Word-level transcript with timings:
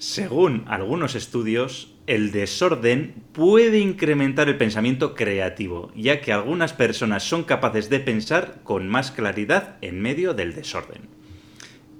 Según 0.00 0.64
algunos 0.66 1.14
estudios, 1.14 1.92
el 2.06 2.32
desorden 2.32 3.22
puede 3.34 3.80
incrementar 3.80 4.48
el 4.48 4.56
pensamiento 4.56 5.14
creativo, 5.14 5.92
ya 5.94 6.22
que 6.22 6.32
algunas 6.32 6.72
personas 6.72 7.22
son 7.22 7.44
capaces 7.44 7.90
de 7.90 8.00
pensar 8.00 8.60
con 8.64 8.88
más 8.88 9.10
claridad 9.10 9.76
en 9.82 10.00
medio 10.00 10.32
del 10.32 10.54
desorden. 10.54 11.02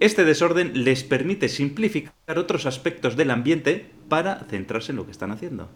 Este 0.00 0.24
desorden 0.24 0.82
les 0.82 1.04
permite 1.04 1.50
simplificar 1.50 2.38
otros 2.38 2.64
aspectos 2.64 3.16
del 3.16 3.30
ambiente 3.30 3.90
para 4.08 4.44
centrarse 4.48 4.92
en 4.92 4.96
lo 4.96 5.04
que 5.04 5.12
están 5.12 5.30
haciendo. 5.30 5.69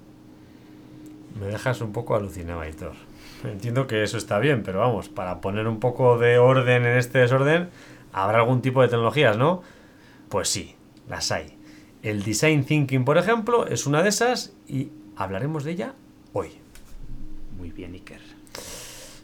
Me 1.38 1.48
dejas 1.48 1.82
un 1.82 1.92
poco 1.92 2.16
alucinado, 2.16 2.62
Aitor. 2.62 2.94
Entiendo 3.44 3.86
que 3.86 4.02
eso 4.02 4.16
está 4.16 4.38
bien, 4.38 4.62
pero 4.62 4.78
vamos, 4.78 5.10
para 5.10 5.42
poner 5.42 5.68
un 5.68 5.78
poco 5.78 6.16
de 6.16 6.38
orden 6.38 6.86
en 6.86 6.96
este 6.96 7.18
desorden, 7.18 7.68
habrá 8.14 8.38
algún 8.38 8.62
tipo 8.62 8.80
de 8.80 8.88
tecnologías, 8.88 9.36
¿no? 9.36 9.60
Pues 10.30 10.48
sí, 10.48 10.74
las 11.06 11.30
hay. 11.30 11.58
El 12.04 12.22
design 12.22 12.66
thinking, 12.66 13.06
por 13.06 13.16
ejemplo, 13.16 13.66
es 13.66 13.86
una 13.86 14.02
de 14.02 14.10
esas 14.10 14.52
y 14.68 14.90
hablaremos 15.16 15.64
de 15.64 15.70
ella 15.70 15.94
hoy. 16.34 16.50
Muy 17.56 17.70
bien, 17.70 17.94
Iker. 17.94 18.20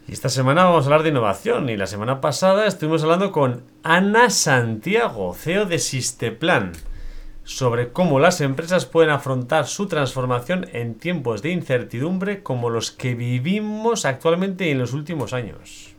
Y 0.07 0.13
esta 0.13 0.29
semana 0.29 0.63
vamos 0.63 0.83
a 0.83 0.87
hablar 0.87 1.03
de 1.03 1.09
innovación 1.09 1.69
y 1.69 1.77
la 1.77 1.85
semana 1.85 2.21
pasada 2.21 2.65
estuvimos 2.65 3.03
hablando 3.03 3.31
con 3.31 3.61
Ana 3.83 4.31
Santiago, 4.31 5.35
CEO 5.35 5.67
de 5.67 5.77
Sisteplan, 5.77 6.71
sobre 7.43 7.91
cómo 7.91 8.19
las 8.19 8.41
empresas 8.41 8.87
pueden 8.87 9.11
afrontar 9.11 9.67
su 9.67 9.87
transformación 9.87 10.65
en 10.73 10.95
tiempos 10.95 11.43
de 11.43 11.51
incertidumbre 11.51 12.41
como 12.41 12.71
los 12.71 12.89
que 12.89 13.13
vivimos 13.13 14.05
actualmente 14.05 14.65
y 14.65 14.71
en 14.71 14.79
los 14.79 14.93
últimos 14.93 15.33
años. 15.33 15.93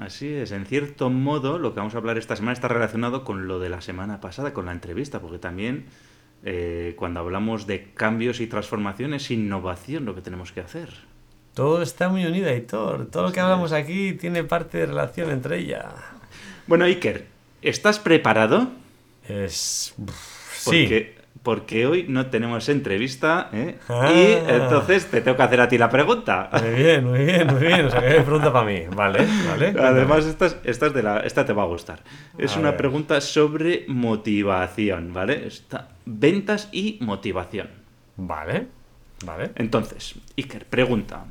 Así 0.00 0.32
es, 0.32 0.52
en 0.52 0.64
cierto 0.64 1.10
modo 1.10 1.58
lo 1.58 1.74
que 1.74 1.80
vamos 1.80 1.94
a 1.94 1.98
hablar 1.98 2.16
esta 2.16 2.36
semana 2.36 2.54
está 2.54 2.68
relacionado 2.68 3.22
con 3.22 3.46
lo 3.46 3.58
de 3.58 3.68
la 3.68 3.82
semana 3.82 4.22
pasada, 4.22 4.54
con 4.54 4.64
la 4.64 4.72
entrevista, 4.72 5.20
porque 5.20 5.38
también 5.38 5.84
eh, 6.44 6.94
cuando 6.96 7.20
hablamos 7.20 7.66
de 7.66 7.92
cambios 7.94 8.40
y 8.40 8.46
transformaciones, 8.46 9.30
innovación 9.30 10.04
lo 10.04 10.14
que 10.14 10.22
tenemos 10.22 10.52
que 10.52 10.60
hacer. 10.60 10.88
Todo 11.54 11.82
está 11.82 12.08
muy 12.08 12.24
unido, 12.24 12.48
Aitor. 12.48 13.10
Todo 13.10 13.24
lo 13.24 13.32
que 13.32 13.40
hablamos 13.40 13.72
aquí 13.72 14.14
tiene 14.14 14.42
parte 14.42 14.78
de 14.78 14.86
relación 14.86 15.30
entre 15.30 15.58
ella. 15.58 15.90
Bueno, 16.66 16.84
Iker, 16.86 17.26
¿estás 17.60 17.98
preparado? 17.98 18.70
Es... 19.28 19.94
Sí. 20.52 20.82
Porque 20.82 21.21
hoy 21.86 22.06
no 22.08 22.26
tenemos 22.26 22.68
entrevista 22.68 23.50
¿eh? 23.52 23.78
Ah. 23.88 24.12
y 24.14 24.32
entonces 24.50 25.06
te 25.10 25.20
tengo 25.20 25.36
que 25.36 25.42
hacer 25.42 25.60
a 25.60 25.68
ti 25.68 25.76
la 25.76 25.90
pregunta. 25.90 26.48
Muy 26.52 26.70
bien, 26.82 27.04
muy 27.04 27.24
bien, 27.24 27.46
muy 27.48 27.60
bien. 27.66 27.86
O 27.86 27.90
sea, 27.90 28.00
que 28.00 28.06
hay 28.06 28.20
pregunta 28.20 28.52
para 28.52 28.64
mí. 28.66 28.82
Vale, 28.94 29.26
vale. 29.48 29.74
Además, 29.80 30.24
esta, 30.26 30.46
es- 30.46 30.56
esta, 30.64 30.86
es 30.86 30.94
de 30.94 31.02
la, 31.02 31.20
esta 31.20 31.44
te 31.44 31.52
va 31.52 31.62
a 31.64 31.66
gustar. 31.66 32.00
Es 32.38 32.56
A 32.56 32.60
una 32.60 32.70
ver. 32.70 32.78
pregunta 32.78 33.20
sobre 33.20 33.84
motivación, 33.88 35.12
¿vale? 35.12 35.46
Está, 35.46 35.88
ventas 36.06 36.68
y 36.72 36.98
motivación. 37.00 37.70
Vale, 38.16 38.66
vale. 39.24 39.50
Entonces, 39.56 40.14
Iker, 40.36 40.66
pregunta. 40.66 41.24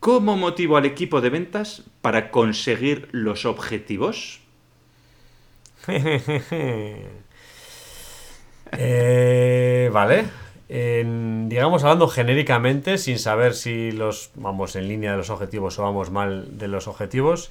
¿Cómo 0.00 0.36
motivo 0.36 0.76
al 0.76 0.84
equipo 0.86 1.20
de 1.20 1.30
ventas 1.30 1.84
para 2.02 2.30
conseguir 2.30 3.08
los 3.12 3.44
objetivos? 3.46 4.40
Eh, 8.72 9.90
vale. 9.92 10.24
Digamos, 10.68 11.82
hablando 11.82 12.06
genéricamente, 12.06 12.96
sin 12.96 13.18
saber 13.18 13.54
si 13.54 13.90
los 13.90 14.30
vamos 14.36 14.76
en 14.76 14.86
línea 14.86 15.10
de 15.10 15.16
los 15.16 15.30
objetivos 15.30 15.78
o 15.78 15.82
vamos 15.82 16.10
mal 16.10 16.58
de 16.58 16.68
los 16.68 16.86
objetivos, 16.86 17.50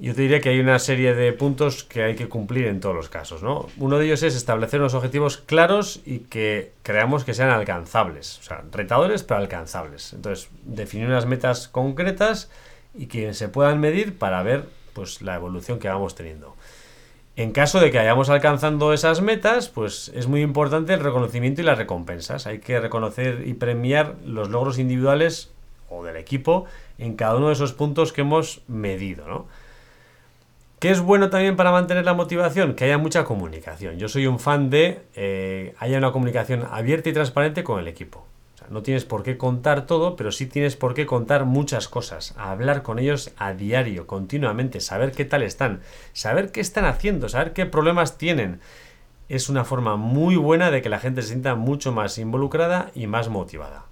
yo 0.00 0.14
te 0.14 0.22
diría 0.22 0.40
que 0.40 0.48
hay 0.48 0.58
una 0.58 0.78
serie 0.78 1.14
de 1.14 1.32
puntos 1.32 1.84
que 1.84 2.02
hay 2.02 2.16
que 2.16 2.28
cumplir 2.28 2.66
en 2.66 2.80
todos 2.80 2.96
los 2.96 3.08
casos, 3.08 3.42
¿no? 3.42 3.68
Uno 3.76 3.98
de 3.98 4.06
ellos 4.06 4.22
es 4.22 4.34
establecer 4.34 4.80
unos 4.80 4.94
objetivos 4.94 5.36
claros 5.36 6.00
y 6.06 6.20
que 6.20 6.72
creamos 6.82 7.24
que 7.24 7.34
sean 7.34 7.50
alcanzables, 7.50 8.38
o 8.38 8.42
sea, 8.42 8.64
retadores 8.72 9.22
pero 9.22 9.38
alcanzables. 9.38 10.14
Entonces, 10.14 10.48
definir 10.64 11.06
unas 11.06 11.26
metas 11.26 11.68
concretas 11.68 12.50
y 12.94 13.06
que 13.06 13.34
se 13.34 13.48
puedan 13.48 13.78
medir 13.78 14.18
para 14.18 14.42
ver 14.42 14.64
pues 14.94 15.22
la 15.22 15.36
evolución 15.36 15.78
que 15.78 15.88
vamos 15.88 16.14
teniendo. 16.14 16.56
En 17.36 17.52
caso 17.52 17.80
de 17.80 17.90
que 17.90 17.98
hayamos 17.98 18.28
alcanzando 18.28 18.92
esas 18.92 19.22
metas, 19.22 19.68
pues 19.68 20.10
es 20.14 20.26
muy 20.26 20.42
importante 20.42 20.92
el 20.92 21.00
reconocimiento 21.00 21.60
y 21.60 21.64
las 21.64 21.78
recompensas. 21.78 22.46
Hay 22.46 22.58
que 22.58 22.80
reconocer 22.80 23.46
y 23.46 23.54
premiar 23.54 24.16
los 24.24 24.50
logros 24.50 24.78
individuales 24.78 25.50
o 25.88 26.04
del 26.04 26.16
equipo 26.16 26.66
en 26.98 27.16
cada 27.16 27.36
uno 27.36 27.48
de 27.48 27.54
esos 27.54 27.72
puntos 27.72 28.12
que 28.12 28.22
hemos 28.22 28.62
medido, 28.68 29.26
¿no? 29.26 29.46
¿Qué 30.80 30.90
es 30.90 31.00
bueno 31.00 31.28
también 31.28 31.56
para 31.56 31.72
mantener 31.72 32.06
la 32.06 32.14
motivación? 32.14 32.74
Que 32.74 32.84
haya 32.84 32.96
mucha 32.96 33.24
comunicación. 33.24 33.98
Yo 33.98 34.08
soy 34.08 34.26
un 34.26 34.38
fan 34.38 34.70
de 34.70 35.02
eh, 35.14 35.74
haya 35.78 35.98
una 35.98 36.10
comunicación 36.10 36.66
abierta 36.70 37.10
y 37.10 37.12
transparente 37.12 37.62
con 37.62 37.78
el 37.78 37.86
equipo. 37.86 38.26
No 38.70 38.82
tienes 38.82 39.04
por 39.04 39.24
qué 39.24 39.36
contar 39.36 39.84
todo, 39.84 40.14
pero 40.14 40.30
sí 40.30 40.46
tienes 40.46 40.76
por 40.76 40.94
qué 40.94 41.04
contar 41.04 41.44
muchas 41.44 41.88
cosas. 41.88 42.34
Hablar 42.38 42.82
con 42.82 43.00
ellos 43.00 43.32
a 43.36 43.52
diario, 43.52 44.06
continuamente, 44.06 44.80
saber 44.80 45.10
qué 45.10 45.24
tal 45.24 45.42
están, 45.42 45.80
saber 46.12 46.52
qué 46.52 46.60
están 46.60 46.84
haciendo, 46.84 47.28
saber 47.28 47.52
qué 47.52 47.66
problemas 47.66 48.16
tienen. 48.16 48.60
Es 49.28 49.48
una 49.48 49.64
forma 49.64 49.96
muy 49.96 50.36
buena 50.36 50.70
de 50.70 50.82
que 50.82 50.88
la 50.88 51.00
gente 51.00 51.22
se 51.22 51.28
sienta 51.28 51.56
mucho 51.56 51.90
más 51.90 52.16
involucrada 52.18 52.92
y 52.94 53.08
más 53.08 53.28
motivada. 53.28 53.86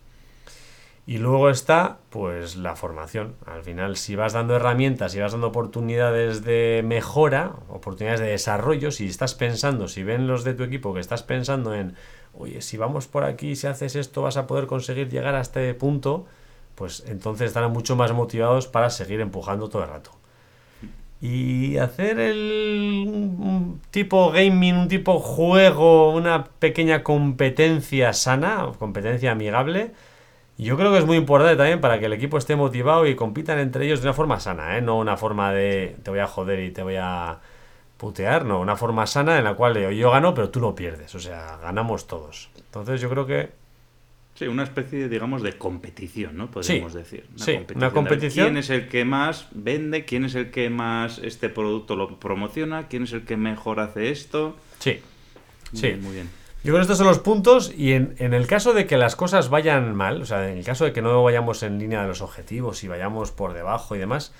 Y 1.09 1.19
luego 1.19 1.49
está, 1.49 1.99
pues, 2.11 2.55
la 2.57 2.77
formación. 2.77 3.35
Al 3.47 3.63
final, 3.63 3.97
si 3.97 4.15
vas 4.15 4.35
dando 4.35 4.55
herramientas, 4.55 5.11
si 5.11 5.19
vas 5.19 5.33
dando 5.33 5.49
oportunidades 5.49 6.45
de 6.45 6.83
mejora, 6.85 7.53
oportunidades 7.71 8.21
de 8.21 8.27
desarrollo, 8.27 8.91
si 8.91 9.07
estás 9.07 9.35
pensando, 9.35 9.89
si 9.89 10.03
ven 10.03 10.27
los 10.27 10.45
de 10.45 10.55
tu 10.55 10.65
equipo 10.65 10.93
que 10.93 11.01
estás 11.01 11.23
pensando 11.23 11.75
en, 11.75 11.97
oye, 12.39 12.63
si 12.63 12.77
vamos 12.77 13.07
por 13.07 13.25
aquí, 13.25 13.57
si 13.57 13.67
haces 13.67 13.97
esto, 13.97 14.23
vas 14.23 14.37
a 14.37 14.47
poder 14.47 14.67
conseguir 14.67 15.09
llegar 15.11 15.35
a 15.35 15.41
este 15.41 15.75
punto, 15.75 16.27
pues 16.75 17.05
entonces 17.09 17.49
estarán 17.49 17.73
mucho 17.73 17.97
más 17.97 18.13
motivados 18.13 18.67
para 18.69 18.91
seguir 18.91 19.21
empujando 19.21 19.69
todo 19.69 19.83
el 19.83 19.91
rato. 19.91 20.13
Y 21.21 21.79
hacer 21.79 22.21
el 22.21 23.05
un 23.09 23.81
tipo 23.91 24.31
gaming, 24.31 24.77
un 24.77 24.89
tipo 24.89 25.19
juego, 25.19 26.13
una 26.15 26.45
pequeña 26.45 27.03
competencia 27.03 28.13
sana, 28.13 28.71
competencia 28.79 29.33
amigable, 29.33 29.93
yo 30.59 30.77
creo 30.77 30.93
que 30.93 30.99
es 30.99 31.07
muy 31.07 31.17
importante 31.17 31.57
también 31.57 31.81
para 31.81 31.99
que 32.01 32.07
el 32.07 32.13
equipo 32.13 32.37
esté 32.39 32.57
motivado 32.57 33.07
y 33.07 33.15
compitan 33.15 33.59
entre 33.61 33.87
ellos 33.87 34.01
de 34.01 34.09
una 34.09 34.15
forma 34.15 34.41
sana, 34.41 34.77
¿eh? 34.77 34.83
no 34.83 34.99
una 34.99 35.17
forma 35.17 35.53
de 35.53 35.97
te 36.03 36.11
voy 36.11 36.19
a 36.21 36.27
joder 36.27 36.61
y 36.61 36.71
te 36.73 36.83
voy 36.83 36.97
a 36.97 37.39
putear, 37.99 38.45
no, 38.47 38.61
una 38.61 38.77
forma 38.77 39.07
sana 39.07 39.37
en 39.39 39.45
la 39.45 39.55
cual 39.55 39.95
yo, 39.95 40.11
gano 40.11 40.33
pero 40.35 40.49
tú 40.49 40.61
no 40.61 40.75
pierdes, 40.75 41.15
o 41.15 41.21
sea, 41.21 41.59
ganamos 41.61 42.07
todos. 42.07 42.49
Entonces 42.57 43.01
yo 43.01 43.11
creo 43.11 43.27
que 43.27 43.51
Sí, 44.35 44.47
una 44.47 44.63
especie, 44.63 45.09
digamos, 45.09 45.43
de 45.43 45.59
competición, 45.59 46.37
¿no? 46.37 46.49
Podríamos 46.49 46.93
Sí, 46.93 46.99
decir. 46.99 47.27
sí, 47.35 47.59
una 47.75 47.89
de 47.89 47.93
competición. 47.93 48.47
¿Quién 48.47 48.57
es 48.57 48.71
el 48.71 48.89
que 48.89 49.05
más 49.05 49.49
vende? 49.51 50.05
¿Quién 50.05 50.25
es 50.25 50.37
el 50.37 50.53
que 50.53 50.71
más 50.71 51.19
este 51.19 51.49
producto 51.49 51.97
lo 51.97 52.21
promociona? 52.21 52.87
¿Quién 52.87 53.03
es 53.03 53.13
el 53.13 53.25
que 53.25 53.37
mejor 53.37 53.81
hace 53.81 54.11
esto? 54.13 54.57
sí, 54.79 55.01
Muy 55.73 55.81
Sí. 55.81 55.87
bien, 55.89 56.03
muy 56.03 56.15
bien. 56.15 56.31
Yo 56.63 56.73
creo 56.73 56.77
que 56.77 56.83
estos 56.83 56.99
son 56.99 57.09
los 57.09 57.19
puntos 57.19 57.73
y 57.77 57.95
en, 57.95 58.15
en 58.19 58.33
el 58.33 58.47
caso 58.47 58.75
de 58.75 58.87
que 58.87 58.97
las 58.97 59.17
cosas 59.17 59.49
vayan 59.49 59.95
mal, 59.97 60.23
o 60.23 60.25
sea, 60.25 60.49
en 60.49 60.59
el 60.59 60.65
caso 60.65 60.85
de 60.85 60.93
que 60.93 61.03
no 61.03 61.21
vayamos 61.25 61.65
en 61.65 61.79
línea 61.81 62.03
de 62.03 62.09
los 62.09 62.21
objetivos 62.21 62.85
y 62.85 62.89
vayamos 62.89 63.33
por 63.33 63.55
debajo 63.55 63.97
y 63.97 63.99
demás, 63.99 64.33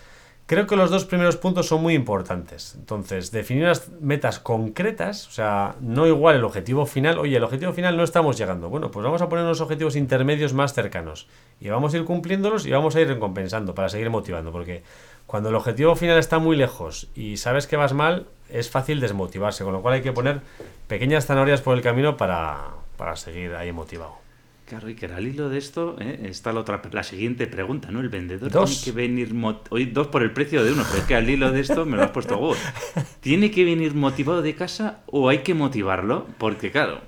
creo 0.49 0.67
que 0.67 0.77
los 0.77 0.91
dos 0.91 1.05
primeros 1.05 1.37
puntos 1.37 1.69
son 1.69 1.83
muy 1.83 1.93
importantes. 1.93 2.75
Entonces, 2.75 3.31
definir 3.31 3.65
unas 3.65 3.91
metas 4.01 4.39
concretas, 4.39 5.29
o 5.29 5.31
sea, 5.31 5.75
no 5.81 6.07
igual 6.07 6.37
el 6.37 6.45
objetivo 6.45 6.87
final, 6.87 7.19
oye, 7.19 7.37
el 7.37 7.45
objetivo 7.45 7.75
final 7.75 7.99
no 7.99 8.03
estamos 8.03 8.39
llegando. 8.39 8.71
Bueno, 8.71 8.91
pues 8.91 9.05
vamos 9.05 9.21
a 9.21 9.29
poner 9.29 9.45
unos 9.45 9.61
objetivos 9.61 9.95
intermedios 9.95 10.55
más 10.55 10.73
cercanos 10.73 11.29
y 11.61 11.69
vamos 11.69 11.93
a 11.93 11.99
ir 11.99 12.05
cumpliéndolos 12.07 12.65
y 12.65 12.71
vamos 12.71 12.97
a 12.97 13.01
ir 13.03 13.09
recompensando 13.09 13.75
para 13.75 13.91
seguir 13.91 14.09
motivando, 14.09 14.51
porque 14.51 14.83
cuando 15.27 15.51
el 15.51 15.55
objetivo 15.55 15.95
final 15.97 16.19
está 16.19 16.39
muy 16.39 16.57
lejos 16.57 17.09
y 17.15 17.37
sabes 17.37 17.67
que 17.67 17.77
vas 17.77 17.93
mal, 17.93 18.27
es 18.49 18.71
fácil 18.71 19.01
desmotivarse, 19.01 19.65
con 19.65 19.75
lo 19.75 19.83
cual 19.83 19.97
hay 19.97 20.03
que 20.03 20.13
poner 20.13 20.41
pequeñas 20.87 21.27
zanahorias 21.27 21.61
por 21.61 21.77
el 21.77 21.83
camino 21.83 22.17
para, 22.17 22.69
para 22.97 23.17
seguir 23.17 23.55
ahí 23.55 23.71
motivado. 23.71 24.28
Claro, 24.69 24.89
Iker, 24.89 25.15
al 25.15 25.27
hilo 25.27 25.49
de 25.49 25.57
esto 25.57 25.97
¿eh? 25.99 26.21
está 26.25 26.53
la, 26.53 26.61
otra, 26.61 26.83
la 26.93 27.03
siguiente 27.03 27.47
pregunta, 27.47 27.91
¿no? 27.91 28.01
El 28.01 28.11
vendedor 28.11 28.51
Dos. 28.51 28.83
tiene 28.83 28.85
que 28.85 28.93
venir... 28.93 29.35
Hoy 29.71 29.87
dos 29.87 30.09
por 30.09 30.23
el 30.23 30.31
precio 30.31 30.63
de 30.63 30.73
uno, 30.73 30.85
pero 30.87 31.01
es 31.01 31.09
que 31.09 31.15
al 31.15 31.31
hilo 31.31 31.51
de 31.51 31.61
esto 31.61 31.87
me 31.87 31.97
lo 31.97 32.03
has 32.03 32.11
puesto 32.11 32.37
vos. 32.37 32.59
¿Tiene 33.21 33.51
que 33.51 33.65
venir 33.65 33.95
motivado 33.95 34.43
de 34.43 34.55
casa 34.55 35.01
o 35.07 35.31
hay 35.31 35.39
que 35.39 35.55
motivarlo? 35.55 36.27
Porque, 36.37 36.71
claro, 36.71 37.01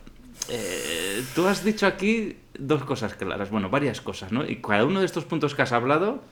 eh, 0.49 1.23
tú 1.35 1.47
has 1.49 1.63
dicho 1.63 1.87
aquí 1.87 2.39
dos 2.59 2.83
cosas 2.85 3.13
claras, 3.13 3.51
bueno, 3.51 3.69
varias 3.69 4.01
cosas, 4.01 4.33
¿no? 4.33 4.49
Y 4.49 4.57
cada 4.63 4.87
uno 4.87 5.01
de 5.01 5.07
estos 5.07 5.27
puntos 5.27 5.55
que 5.55 5.61
has 5.61 5.73
hablado 5.73 6.25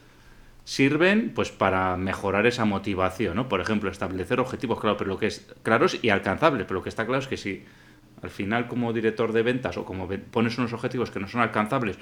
sirven 0.65 1.33
pues 1.35 1.51
para 1.51 1.99
mejorar 1.99 2.47
esa 2.47 2.65
motivación, 2.65 3.37
¿no? 3.37 3.51
Por 3.51 3.61
ejemplo, 3.61 3.91
establecer 3.91 4.41
objetivos 4.41 4.81
claro, 4.81 4.97
pero 4.97 5.09
lo 5.09 5.19
que 5.19 5.27
es 5.27 5.47
claros 5.63 5.99
y 6.01 6.09
alcanzables, 6.09 6.65
pero 6.67 6.81
lo 6.81 6.83
que 6.83 6.89
está 6.89 7.05
claro 7.05 7.21
es 7.21 7.29
que 7.29 7.37
si 7.37 7.67
al 8.23 8.31
final 8.31 8.69
como 8.69 8.93
director 8.93 9.33
de 9.33 9.43
ventas 9.43 9.77
o 9.77 9.85
como 9.85 10.09
pones 10.31 10.59
unos 10.59 10.73
objetivos 10.73 11.11
que 11.11 11.21
no 11.21 11.29
son 11.29 11.41
alcanzables 11.41 11.99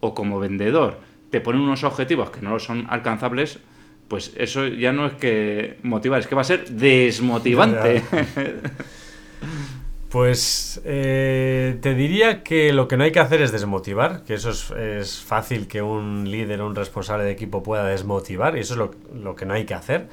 o 0.00 0.14
como 0.14 0.40
vendedor 0.40 0.98
te 1.30 1.40
ponen 1.40 1.62
unos 1.62 1.84
objetivos 1.84 2.30
que 2.30 2.40
no 2.42 2.58
son 2.58 2.86
alcanzables, 2.90 3.60
pues 4.08 4.32
eso 4.36 4.66
ya 4.66 4.92
no 4.92 5.06
es 5.06 5.14
que 5.14 5.78
motivar, 5.82 6.20
es 6.20 6.26
que 6.26 6.34
va 6.34 6.40
a 6.42 6.44
ser 6.44 6.68
desmotivante. 6.68 8.02
Pues 10.10 10.80
eh, 10.84 11.78
te 11.80 11.94
diría 11.94 12.42
que 12.42 12.72
lo 12.72 12.88
que 12.88 12.96
no 12.96 13.04
hay 13.04 13.12
que 13.12 13.20
hacer 13.20 13.42
es 13.42 13.52
desmotivar, 13.52 14.24
que 14.24 14.34
eso 14.34 14.50
es, 14.50 14.72
es 14.72 15.22
fácil 15.22 15.68
que 15.68 15.82
un 15.82 16.28
líder 16.28 16.62
o 16.62 16.66
un 16.66 16.74
responsable 16.74 17.22
de 17.22 17.30
equipo 17.30 17.62
pueda 17.62 17.84
desmotivar, 17.84 18.56
y 18.56 18.60
eso 18.60 18.74
es 18.74 18.78
lo, 18.78 18.90
lo, 19.14 19.36
que 19.36 19.46
no 19.46 19.54
hay 19.54 19.66
que 19.66 19.74
hacer. 19.74 20.08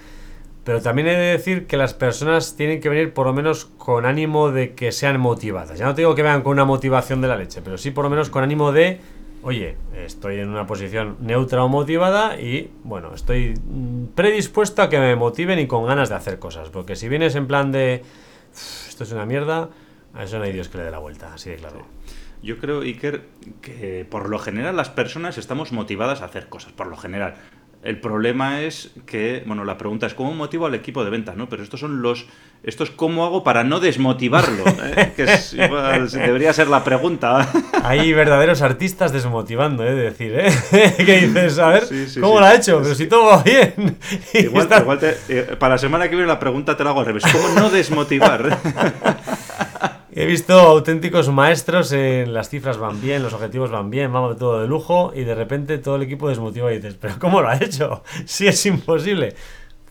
Pero 0.68 0.81
también 0.81 1.08
he 1.08 1.12
de 1.12 1.31
decir 1.31 1.66
que 1.66 1.78
las 1.78 1.94
personas 1.94 2.58
tienen 2.58 2.81
que 2.81 2.90
venir 2.90 3.14
por 3.14 3.25
lo 3.25 3.31
menos 3.31 3.64
con 3.78 4.06
ánimo 4.06 4.52
de 4.52 4.75
que 4.75 4.92
sean 4.92 5.18
motivadas. 5.18 5.80
Ya 5.80 5.86
no 5.86 5.96
te 5.96 6.02
digo 6.02 6.14
que 6.14 6.24
vengan 6.24 6.42
con 6.42 6.52
una 6.52 6.66
motivación 6.66 7.22
de 7.22 7.30
la 7.30 7.38
leche, 7.38 7.62
pero 7.62 7.78
sí 7.78 7.92
por 7.92 8.04
lo 8.04 8.10
menos 8.10 8.30
con 8.30 8.44
ánimo 8.44 8.74
de, 8.74 9.00
oye, 9.44 9.78
estoy 9.96 10.40
en 10.40 10.50
una 10.50 10.68
posición 10.68 11.16
neutra 11.22 11.64
o 11.64 11.69
motivada 11.69 12.38
y, 12.38 12.69
bueno, 12.84 13.14
estoy 13.16 13.54
mm, 13.54 14.08
predispuesto 14.08 14.81
a 14.81 14.90
que 14.90 15.00
me 15.00 15.16
motiven 15.16 15.58
y 15.58 15.68
con 15.68 15.86
ganas 15.86 16.10
de 16.10 16.16
hacer 16.16 16.38
cosas. 16.38 16.68
Porque 16.68 16.98
si 16.98 17.08
vienes 17.08 17.36
en 17.36 17.48
plan 17.48 17.72
de, 17.72 18.04
esto 18.90 19.06
es 19.06 19.12
una 19.14 19.25
mierda, 19.25 19.69
a 20.14 20.24
eso 20.25 20.38
no 20.38 20.44
hay 20.44 20.52
Dios 20.52 20.68
que 20.68 20.80
le 20.80 20.84
dé 20.84 20.92
la 20.92 21.00
vuelta, 21.00 21.34
así 21.34 21.50
de 21.50 21.56
claro. 21.56 21.86
Yo 22.44 22.58
creo, 22.58 22.81
Iker, 22.81 23.24
que 23.62 24.06
por 24.10 24.28
lo 24.28 24.38
general 24.38 24.75
las 24.75 24.90
personas 24.90 25.38
estamos 25.38 25.72
motivadas 25.72 26.22
a 26.22 26.25
hacer 26.25 26.50
cosas, 26.50 26.74
por 26.74 26.88
lo 26.88 26.98
general. 26.98 27.36
El 27.83 28.00
problema 28.01 28.62
es 28.62 28.91
que, 29.06 29.44
bueno, 29.45 29.63
la 29.63 29.77
pregunta 29.77 30.07
es 30.07 30.13
cómo 30.13 30.33
motivo 30.33 30.65
al 30.65 30.75
equipo 30.75 31.06
de 31.06 31.12
ventas, 31.12 31.38
¿no? 31.38 31.47
Pero 31.47 31.63
estos 31.63 31.79
son 31.79 32.01
los, 32.01 32.25
esto 32.63 32.83
es 32.83 32.89
cómo 32.89 33.24
hago 33.24 33.44
para 33.44 33.63
no 33.63 33.79
desmotivarlo, 33.79 34.65
¿eh? 34.83 35.13
que 35.15 35.24
es, 35.24 35.53
igual, 35.53 36.09
debería 36.09 36.51
ser 36.53 36.68
la 36.68 36.83
pregunta. 36.83 37.50
Hay 37.83 38.12
verdaderos 38.13 38.62
artistas 38.62 39.13
desmotivando, 39.13 39.85
¿eh? 39.85 39.94
De 39.94 40.03
decir, 40.03 40.33
¿eh? 40.38 40.51
¿Qué 40.97 41.27
dices? 41.27 41.59
A 41.59 41.69
ver, 41.69 41.85
sí, 41.85 42.07
sí, 42.09 42.19
¿cómo 42.19 42.33
sí. 42.33 42.39
lo 42.39 42.45
ha 42.45 42.56
hecho? 42.56 42.79
Pero 42.81 42.95
si 42.95 43.07
todo 43.07 43.27
va 43.27 43.44
bien. 43.44 43.97
Igual, 44.33 44.63
está... 44.63 44.80
igual 44.80 45.00
te, 45.00 45.18
eh, 45.30 45.56
para 45.57 45.75
la 45.75 45.77
semana 45.77 46.09
que 46.09 46.15
viene 46.15 46.27
la 46.27 46.39
pregunta 46.39 46.75
te 46.75 46.83
la 46.83 46.89
hago 46.89 47.01
al 47.01 47.06
revés. 47.06 47.23
¿Cómo 47.31 47.47
no 47.50 47.69
desmotivar? 47.69 48.57
He 50.19 50.25
visto 50.25 50.54
auténticos 50.54 51.30
maestros 51.30 51.92
en 51.92 52.34
las 52.34 52.50
cifras 52.50 52.80
van 52.80 53.00
bien, 53.00 53.22
los 53.22 53.34
objetivos 53.34 53.69
van 53.69 53.92
bien, 53.92 54.12
vamos 54.12 54.34
de 54.34 54.40
todo 54.40 54.60
de 54.60 54.68
lujo 54.68 55.12
y 55.14 55.24
de 55.24 55.36
repente 55.36 55.78
todo 55.78 55.98
el 55.98 56.02
equipo 56.02 56.28
desmotiva 56.28 56.74
y 56.74 56.78
dices, 56.78 56.96
pero 57.00 57.19
¿cómo 57.19 57.40
lo 57.40 57.50
ha 57.50 57.58
hecho? 57.58 58.04
Si 58.25 58.48
es 58.48 58.66
imposible. 58.66 59.36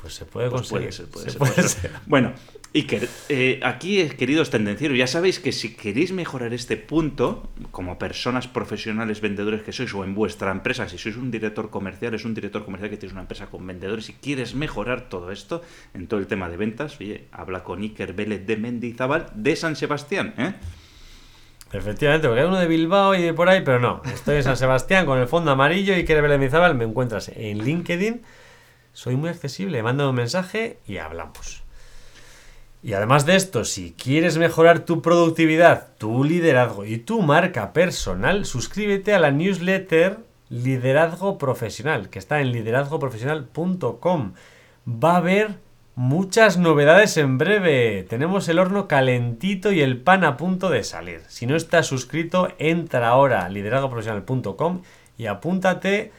Pues 0.00 0.14
se 0.14 0.25
puede 0.25 0.50
pues 0.50 0.62
conseguir. 0.62 0.88
Puede 0.88 0.93
ser, 0.93 1.06
puede 1.06 1.31
ser, 1.31 1.38
puede 1.38 1.52
puede 1.52 1.69
ser. 1.69 1.90
Bueno, 2.06 2.32
Iker, 2.76 3.08
eh, 3.31 3.58
aquí, 3.62 4.06
queridos 4.19 4.50
tendencieros, 4.50 4.99
ya 4.99 5.06
sabéis 5.06 5.40
que 5.40 5.50
si 5.52 5.75
queréis 5.75 6.12
mejorar 6.12 6.52
este 6.52 6.76
punto, 6.76 7.49
como 7.70 7.99
personas 7.99 8.49
profesionales 8.49 9.23
vendedores 9.23 9.62
que 9.62 9.73
sois, 9.73 9.94
o 9.94 10.05
en 10.05 10.14
vuestra 10.14 10.52
empresa, 10.52 10.87
si 10.87 10.99
sois 10.99 11.17
un 11.17 11.31
director 11.31 11.70
comercial, 11.70 12.12
es 12.12 12.26
un 12.26 12.34
director 12.34 12.67
comercial 12.67 12.90
que 12.90 12.99
tienes 12.99 13.14
una 13.14 13.23
empresa 13.23 13.46
con 13.46 13.67
vendedores 13.67 14.11
y 14.11 14.12
quieres 14.12 14.55
mejorar 14.55 15.08
todo 15.08 15.32
esto 15.32 15.62
en 15.94 16.06
todo 16.06 16.20
el 16.20 16.26
tema 16.26 16.50
de 16.50 16.58
ventas, 16.58 17.00
oye, 17.00 17.28
habla 17.32 17.64
con 17.64 17.81
Iker 17.81 18.12
Vélez 18.12 18.46
de 18.46 18.58
Mendizábal 18.58 19.28
de 19.34 19.56
San 19.56 19.75
Sebastián, 19.75 20.34
¿eh? 20.37 20.52
Efectivamente, 21.73 22.28
porque 22.28 22.43
hay 22.43 22.46
uno 22.46 22.58
de 22.58 22.69
Bilbao 22.69 23.14
y 23.14 23.23
de 23.23 23.32
por 23.32 23.49
ahí, 23.49 23.62
pero 23.64 23.81
no. 23.81 24.02
Estoy 24.05 24.37
en 24.37 24.44
San 24.44 24.56
Sebastián 24.58 25.06
con 25.06 25.19
el 25.19 25.28
fondo 25.28 25.50
amarillo 25.50 25.94
y 25.94 26.00
Iker 26.00 26.20
Vélez 26.20 26.38
Mendizábal, 26.38 26.75
me 26.75 26.84
encuentras 26.84 27.31
en 27.34 27.64
LinkedIn. 27.64 28.20
Soy 28.93 29.17
muy 29.17 29.31
accesible, 29.31 29.82
manda 29.82 30.08
un 30.08 30.14
mensaje 30.14 30.78
y 30.87 30.99
hablamos. 30.99 31.65
Y 32.86 32.94
además 32.94 33.26
de 33.26 33.34
esto, 33.34 33.64
si 33.64 33.96
quieres 34.00 34.38
mejorar 34.38 34.84
tu 34.84 35.02
productividad, 35.02 35.88
tu 35.98 36.22
liderazgo 36.22 36.84
y 36.84 36.98
tu 36.98 37.20
marca 37.20 37.72
personal, 37.72 38.44
suscríbete 38.44 39.12
a 39.12 39.18
la 39.18 39.32
newsletter 39.32 40.18
Liderazgo 40.50 41.36
Profesional, 41.36 42.10
que 42.10 42.20
está 42.20 42.40
en 42.40 42.52
liderazgoprofesional.com. 42.52 44.34
Va 44.86 45.14
a 45.14 45.16
haber 45.16 45.56
muchas 45.96 46.58
novedades 46.58 47.16
en 47.16 47.38
breve. 47.38 48.06
Tenemos 48.08 48.48
el 48.48 48.60
horno 48.60 48.86
calentito 48.86 49.72
y 49.72 49.80
el 49.80 50.00
pan 50.00 50.22
a 50.22 50.36
punto 50.36 50.70
de 50.70 50.84
salir. 50.84 51.22
Si 51.26 51.44
no 51.48 51.56
estás 51.56 51.88
suscrito, 51.88 52.52
entra 52.60 53.08
ahora 53.08 53.44
a 53.44 53.48
liderazgoprofesional.com 53.48 54.82
y 55.18 55.26
apúntate 55.26 56.12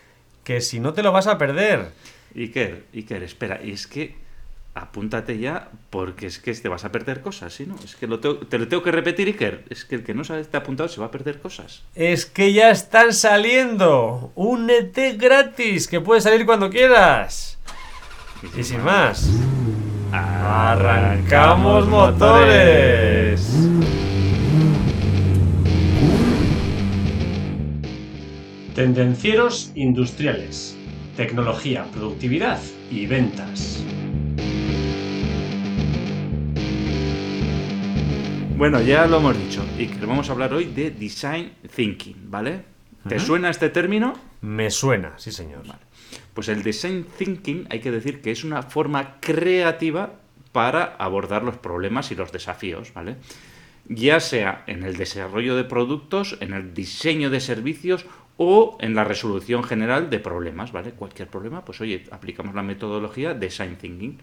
que 0.44 0.60
si 0.60 0.82
no 0.82 0.92
te 0.92 1.02
lo 1.02 1.14
vas 1.14 1.28
a 1.28 1.38
perder. 1.38 1.92
Iker, 2.36 2.84
Iker, 2.94 3.24
espera, 3.24 3.56
es 3.56 3.88
que 3.88 4.27
apúntate 4.78 5.40
ya 5.40 5.70
porque 5.90 6.28
es 6.28 6.40
que 6.40 6.54
te 6.54 6.70
vas 6.70 6.86
a 6.86 6.92
perder 6.92 7.22
cosas, 7.22 7.54
¿sí? 7.54 7.66
¿no? 7.66 7.76
Es 7.84 7.96
que 7.96 8.08
lo 8.08 8.20
tengo, 8.20 8.38
te 8.38 8.58
lo 8.58 8.68
tengo 8.68 8.84
que 8.84 8.92
repetir, 8.92 9.28
Iker. 9.28 9.66
Es 9.70 9.86
que 9.86 9.96
el 9.96 10.04
que 10.04 10.14
no 10.14 10.24
se 10.24 10.40
está 10.40 10.60
apuntado 10.60 10.90
se 10.90 11.00
va 11.00 11.08
a 11.08 11.12
perder 11.12 11.40
cosas. 11.40 11.84
Es 11.96 12.26
que 12.26 12.54
ya 12.54 12.70
están 12.70 13.14
saliendo. 13.14 14.32
Únete 14.36 15.14
gratis, 15.14 15.88
que 15.88 16.02
puedes 16.02 16.24
salir 16.24 16.46
cuando 16.46 16.70
quieras. 16.70 17.58
Y 18.44 18.48
sin, 18.48 18.60
y 18.60 18.64
sin 18.64 18.84
más, 18.84 19.30
arrancamos 20.12 21.88
motores. 21.88 23.52
Tendencieros 28.76 29.72
industriales. 29.74 30.76
Tecnología, 31.16 31.86
productividad 31.92 32.60
y 32.92 33.08
ventas. 33.08 33.84
Bueno, 38.58 38.82
ya 38.82 39.06
lo 39.06 39.18
hemos 39.18 39.38
dicho 39.38 39.64
y 39.78 39.86
que 39.86 40.04
vamos 40.08 40.30
a 40.30 40.32
hablar 40.32 40.52
hoy 40.52 40.66
de 40.66 40.90
design 40.90 41.52
thinking, 41.76 42.32
¿vale? 42.32 42.64
¿Te 43.08 43.14
uh 43.14 43.18
-huh. 43.20 43.22
suena 43.22 43.52
este 43.52 43.70
término? 43.70 44.16
Me 44.42 44.72
suena, 44.72 45.14
sí 45.18 45.32
señor. 45.32 45.68
Vale. 45.68 45.82
Pues 46.34 46.50
el 46.50 46.64
design 46.64 47.06
thinking 47.20 47.68
hay 47.70 47.82
que 47.82 47.92
decir 47.92 48.20
que 48.20 48.32
es 48.32 48.44
una 48.44 48.64
forma 48.64 49.20
creativa 49.20 50.14
para 50.54 50.96
abordar 50.98 51.44
los 51.44 51.58
problemas 51.58 52.12
y 52.12 52.16
los 52.16 52.32
desafíos, 52.32 52.92
¿vale? 52.96 53.18
Ya 53.90 54.20
sea 54.20 54.64
en 54.66 54.82
el 54.84 54.98
desarrollo 54.98 55.56
de 55.56 55.64
productos, 55.64 56.36
en 56.42 56.54
el 56.54 56.74
diseño 56.74 57.30
de 57.30 57.42
servicios 57.42 58.08
o 58.38 58.76
en 58.82 58.96
la 58.96 59.04
resolución 59.04 59.64
general 59.64 60.10
de 60.10 60.18
problemas, 60.20 60.72
¿vale? 60.72 60.94
Cualquier 60.94 61.28
problema, 61.28 61.64
pues 61.64 61.80
oye, 61.82 62.06
aplicamos 62.10 62.56
la 62.56 62.64
metodología 62.64 63.36
design 63.36 63.76
thinking 63.76 64.18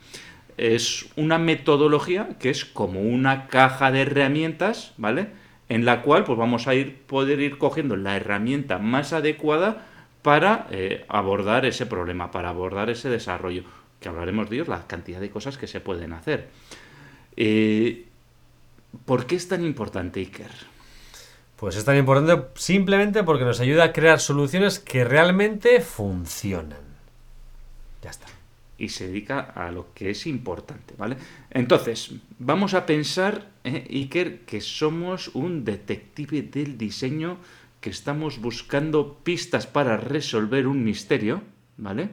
es 0.57 1.07
una 1.17 1.39
metodología 1.39 2.31
que 2.39 2.51
es 2.51 2.65
como 2.65 3.01
una 3.01 3.49
caja 3.49 3.91
de 3.91 4.03
herramientas, 4.03 4.93
¿vale? 4.97 5.29
En 5.69 5.85
la 5.85 6.03
cual 6.03 6.25
pues 6.25 6.39
vamos 6.39 6.69
a 6.69 6.75
ir 6.75 7.03
poder 7.03 7.41
ir 7.41 7.59
cogiendo 7.59 7.97
la 7.97 8.17
herramienta 8.17 8.79
más 8.79 9.13
adecuada 9.13 9.87
para 10.23 10.67
eh, 10.71 11.05
abordar 11.09 11.67
ese 11.67 11.87
problema, 11.87 12.31
para 12.31 12.51
abordar 12.51 12.91
ese 12.91 13.09
desarrollo, 13.09 13.65
que 14.01 14.09
hablaremos 14.09 14.49
de 14.49 14.57
ellos, 14.57 14.69
la 14.69 14.87
cantidad 14.87 15.21
de 15.21 15.31
cosas 15.31 15.59
que 15.59 15.67
se 15.67 15.81
pueden 15.81 16.13
hacer. 16.13 16.49
Eh, 17.37 18.07
¿Por 19.05 19.27
qué 19.27 19.37
es 19.37 19.49
tan 19.49 19.65
importante, 19.65 20.21
Iker? 20.21 20.51
Pues 21.57 21.77
es 21.77 21.85
tan 21.85 21.97
importante 21.97 22.49
simplemente 22.55 23.23
porque 23.23 23.45
nos 23.45 23.61
ayuda 23.61 23.85
a 23.85 23.93
crear 23.93 24.21
soluciones 24.21 24.79
que 24.79 25.05
realmente 25.05 25.81
funcionan. 25.81 26.83
Ya 28.03 28.11
está 28.11 28.34
y 28.79 28.89
se 28.89 29.09
dedica 29.09 29.41
a 29.41 29.71
lo 29.71 29.93
que 29.95 30.11
es 30.11 30.27
importante, 30.27 30.95
¿vale? 30.99 31.17
Entonces, 31.51 32.13
vamos 32.39 32.75
a 32.75 32.87
pensar, 32.87 33.51
eh, 33.65 33.87
Iker, 33.91 34.41
que 34.41 34.61
somos 34.61 35.29
un 35.35 35.65
detective 35.65 36.43
del 36.43 36.77
diseño, 36.77 37.39
que 37.81 37.91
estamos 37.91 38.41
buscando 38.41 39.19
pistas 39.23 39.67
para 39.67 39.97
resolver 39.97 40.67
un 40.67 40.83
misterio, 40.83 41.43
¿vale? 41.77 42.11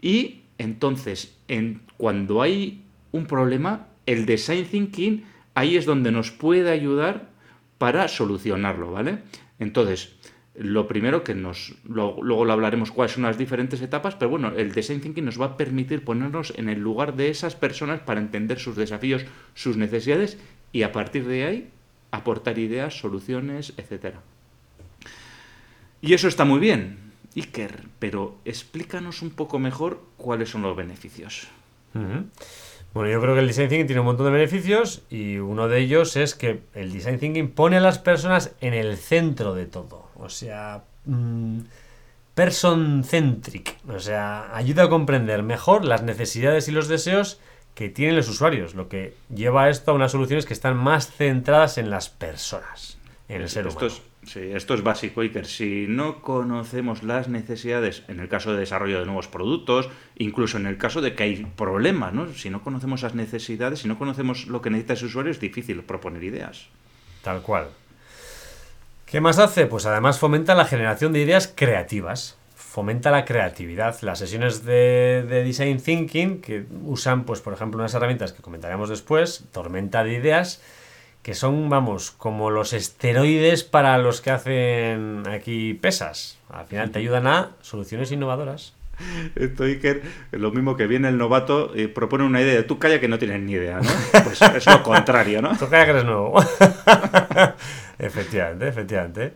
Y 0.00 0.42
entonces, 0.58 1.36
en, 1.46 1.82
cuando 1.96 2.42
hay 2.42 2.82
un 3.12 3.26
problema, 3.26 3.88
el 4.06 4.26
design 4.26 4.64
thinking 4.64 5.24
ahí 5.54 5.76
es 5.76 5.86
donde 5.86 6.12
nos 6.12 6.30
puede 6.30 6.70
ayudar 6.70 7.30
para 7.78 8.08
solucionarlo, 8.08 8.92
¿vale? 8.92 9.18
Entonces, 9.58 10.14
lo 10.58 10.88
primero 10.88 11.22
que 11.22 11.34
nos, 11.34 11.74
luego 11.84 12.44
lo 12.44 12.52
hablaremos 12.52 12.90
cuáles 12.90 13.12
son 13.12 13.22
las 13.22 13.38
diferentes 13.38 13.80
etapas, 13.80 14.16
pero 14.16 14.28
bueno, 14.28 14.52
el 14.56 14.72
design 14.72 15.00
thinking 15.00 15.24
nos 15.24 15.40
va 15.40 15.46
a 15.46 15.56
permitir 15.56 16.04
ponernos 16.04 16.52
en 16.56 16.68
el 16.68 16.80
lugar 16.80 17.14
de 17.14 17.30
esas 17.30 17.54
personas 17.54 18.00
para 18.00 18.20
entender 18.20 18.58
sus 18.58 18.74
desafíos, 18.74 19.24
sus 19.54 19.76
necesidades 19.76 20.36
y 20.72 20.82
a 20.82 20.90
partir 20.90 21.26
de 21.26 21.44
ahí 21.44 21.70
aportar 22.10 22.58
ideas, 22.58 22.98
soluciones, 22.98 23.72
etc. 23.76 24.16
Y 26.00 26.14
eso 26.14 26.26
está 26.26 26.44
muy 26.44 26.58
bien, 26.58 26.98
Iker, 27.36 27.84
pero 28.00 28.36
explícanos 28.44 29.22
un 29.22 29.30
poco 29.30 29.60
mejor 29.60 30.02
cuáles 30.16 30.50
son 30.50 30.62
los 30.62 30.76
beneficios. 30.76 31.46
Bueno, 32.94 33.10
yo 33.10 33.20
creo 33.20 33.34
que 33.34 33.40
el 33.40 33.46
design 33.46 33.68
thinking 33.68 33.86
tiene 33.86 34.00
un 34.00 34.06
montón 34.06 34.26
de 34.26 34.32
beneficios 34.32 35.02
y 35.08 35.36
uno 35.38 35.68
de 35.68 35.78
ellos 35.78 36.16
es 36.16 36.34
que 36.34 36.62
el 36.74 36.92
design 36.92 37.18
thinking 37.18 37.50
pone 37.50 37.76
a 37.76 37.80
las 37.80 37.98
personas 37.98 38.56
en 38.60 38.74
el 38.74 38.96
centro 38.96 39.54
de 39.54 39.66
todo. 39.66 40.07
O 40.18 40.28
sea, 40.28 40.84
mmm, 41.06 41.60
person-centric. 42.34 43.76
O 43.88 43.98
sea, 43.98 44.54
ayuda 44.54 44.84
a 44.84 44.88
comprender 44.88 45.42
mejor 45.42 45.84
las 45.84 46.02
necesidades 46.02 46.68
y 46.68 46.72
los 46.72 46.86
deseos 46.88 47.40
que 47.74 47.88
tienen 47.88 48.16
los 48.16 48.28
usuarios, 48.28 48.74
lo 48.74 48.88
que 48.88 49.14
lleva 49.32 49.64
a 49.64 49.70
esto 49.70 49.92
a 49.92 49.94
unas 49.94 50.12
soluciones 50.12 50.46
que 50.46 50.52
están 50.52 50.76
más 50.76 51.10
centradas 51.10 51.78
en 51.78 51.90
las 51.90 52.08
personas. 52.08 52.98
en 53.28 53.42
el 53.42 53.48
ser 53.48 53.66
esto 53.66 53.86
humano. 53.86 54.00
Es, 54.24 54.30
sí, 54.32 54.40
esto 54.52 54.74
es 54.74 54.82
básico, 54.82 55.20
Iker. 55.20 55.46
Si 55.46 55.86
no 55.88 56.20
conocemos 56.22 57.02
las 57.02 57.28
necesidades, 57.28 58.02
en 58.08 58.20
el 58.20 58.28
caso 58.28 58.52
de 58.52 58.58
desarrollo 58.60 58.98
de 58.98 59.06
nuevos 59.06 59.28
productos, 59.28 59.88
incluso 60.16 60.58
en 60.58 60.66
el 60.66 60.78
caso 60.78 61.00
de 61.00 61.14
que 61.14 61.22
hay 61.24 61.44
problemas, 61.56 62.12
¿no? 62.12 62.32
Si 62.34 62.50
no 62.50 62.62
conocemos 62.62 63.00
esas 63.00 63.14
necesidades, 63.14 63.80
si 63.80 63.88
no 63.88 63.98
conocemos 63.98 64.46
lo 64.46 64.60
que 64.62 64.70
necesita 64.70 64.94
ese 64.94 65.06
usuario, 65.06 65.30
es 65.30 65.40
difícil 65.40 65.82
proponer 65.82 66.24
ideas. 66.24 66.66
Tal 67.22 67.42
cual. 67.42 67.68
¿Qué 69.10 69.22
más 69.22 69.38
hace? 69.38 69.64
Pues 69.64 69.86
además 69.86 70.18
fomenta 70.18 70.54
la 70.54 70.66
generación 70.66 71.14
de 71.14 71.20
ideas 71.20 71.50
creativas. 71.54 72.36
Fomenta 72.54 73.10
la 73.10 73.24
creatividad. 73.24 73.96
Las 74.02 74.18
sesiones 74.18 74.66
de, 74.66 75.24
de 75.26 75.44
design 75.44 75.80
thinking 75.80 76.42
que 76.42 76.66
usan, 76.84 77.24
pues, 77.24 77.40
por 77.40 77.54
ejemplo, 77.54 77.80
unas 77.80 77.94
herramientas 77.94 78.34
que 78.34 78.42
comentaremos 78.42 78.90
después, 78.90 79.44
tormenta 79.50 80.04
de 80.04 80.12
ideas, 80.12 80.60
que 81.22 81.32
son, 81.32 81.70
vamos, 81.70 82.10
como 82.10 82.50
los 82.50 82.74
esteroides 82.74 83.64
para 83.64 83.96
los 83.96 84.20
que 84.20 84.30
hacen 84.30 85.22
aquí 85.26 85.72
pesas. 85.72 86.38
Al 86.50 86.66
final 86.66 86.90
te 86.90 86.98
ayudan 86.98 87.26
a 87.26 87.52
soluciones 87.62 88.12
innovadoras. 88.12 88.74
Esto, 89.36 89.64
Iker, 89.64 90.02
es 90.32 90.40
lo 90.40 90.50
mismo 90.50 90.76
que 90.76 90.86
viene 90.86 91.08
el 91.08 91.16
novato 91.16 91.72
y 91.74 91.86
propone 91.86 92.24
una 92.24 92.42
idea. 92.42 92.66
Tú 92.66 92.78
calla 92.78 93.00
que 93.00 93.08
no 93.08 93.18
tienes 93.18 93.40
ni 93.40 93.52
idea, 93.52 93.80
¿no? 93.80 93.90
Pues 94.24 94.42
es 94.42 94.66
lo 94.66 94.82
contrario, 94.82 95.40
¿no? 95.40 95.56
Tú 95.56 95.66
calla 95.70 95.86
que 95.86 95.90
eres 95.92 96.04
nuevo. 96.04 96.34
efectivamente, 97.98 98.68
efectivamente. 98.68 99.32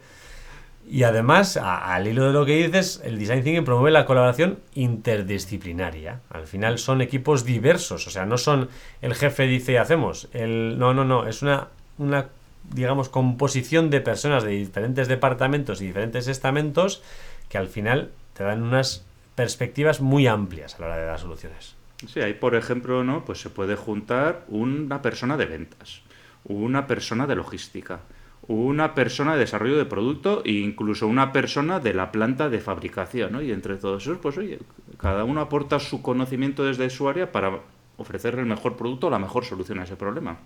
Y 0.89 1.05
además, 1.05 1.57
a- 1.57 1.95
al 1.95 2.09
hilo 2.09 2.27
de 2.27 2.33
lo 2.33 2.45
que 2.45 2.57
dices, 2.67 3.01
el 3.05 3.19
Design 3.19 3.45
Thinking 3.45 3.65
promueve 3.65 3.93
la 3.93 4.05
colaboración 4.05 4.59
interdisciplinaria. 4.75 6.21
Al 6.31 6.47
final 6.47 6.79
son 6.79 7.01
equipos 7.01 7.45
diversos, 7.45 8.07
o 8.07 8.11
sea, 8.11 8.27
no 8.27 8.37
son 8.39 8.69
el 9.01 9.15
jefe 9.15 9.45
dice 9.47 9.79
hacemos. 9.79 10.29
El, 10.33 10.79
no, 10.79 10.93
no, 10.93 11.05
no, 11.05 11.27
es 11.29 11.43
una, 11.43 11.69
una, 11.99 12.27
digamos, 12.75 13.09
composición 13.09 13.91
de 13.91 14.01
personas 14.01 14.43
de 14.43 14.51
diferentes 14.51 15.07
departamentos 15.09 15.81
y 15.81 15.87
diferentes 15.87 16.27
estamentos 16.27 17.03
que 17.49 17.59
al 17.59 17.69
final 17.69 18.11
te 18.35 18.43
dan 18.45 18.63
unas 18.63 19.05
perspectivas 19.37 20.01
muy 20.01 20.27
amplias 20.27 20.75
a 20.75 20.81
la 20.81 20.87
hora 20.87 20.97
de 20.97 21.07
dar 21.07 21.19
soluciones. 21.21 21.77
Sí, 22.13 22.21
ahí, 22.21 22.35
por 22.35 22.57
ejemplo, 22.57 23.05
¿no? 23.05 23.25
Pues 23.25 23.41
se 23.41 23.51
puede 23.51 23.77
juntar 23.77 24.45
una 24.49 25.01
persona 25.01 25.37
de 25.37 25.47
ventas, 25.47 26.01
una 26.45 26.89
persona 26.89 27.29
de 27.29 27.37
logística, 27.37 28.01
una 28.49 28.95
persona 28.95 29.35
de 29.35 29.41
desarrollo 29.41 29.79
de 29.79 29.85
producto 29.85 30.43
e 30.45 30.53
incluso 30.53 31.07
una 31.07 31.33
persona 31.33 31.81
de 31.81 31.95
la 31.95 32.11
planta 32.11 32.49
de 32.49 32.59
fabricación, 32.59 33.33
¿no? 33.33 33.43
Y 33.43 33.53
entre 33.53 33.77
todos 33.77 34.03
esos, 34.03 34.19
pues 34.19 34.37
oye, 34.37 34.59
cada 34.99 35.25
uno 35.25 35.41
aporta 35.41 35.79
su 35.79 36.03
conocimiento 36.03 36.65
desde 36.65 36.91
su 36.91 37.09
área 37.09 37.31
para 37.31 37.61
ofrecer 37.97 38.35
el 38.39 38.47
mejor 38.47 38.77
producto 38.77 39.07
o 39.07 39.11
la 39.11 39.19
mejor 39.19 39.45
solución 39.45 39.79
a 39.79 39.85
ese 39.85 39.97
problema. 39.97 40.39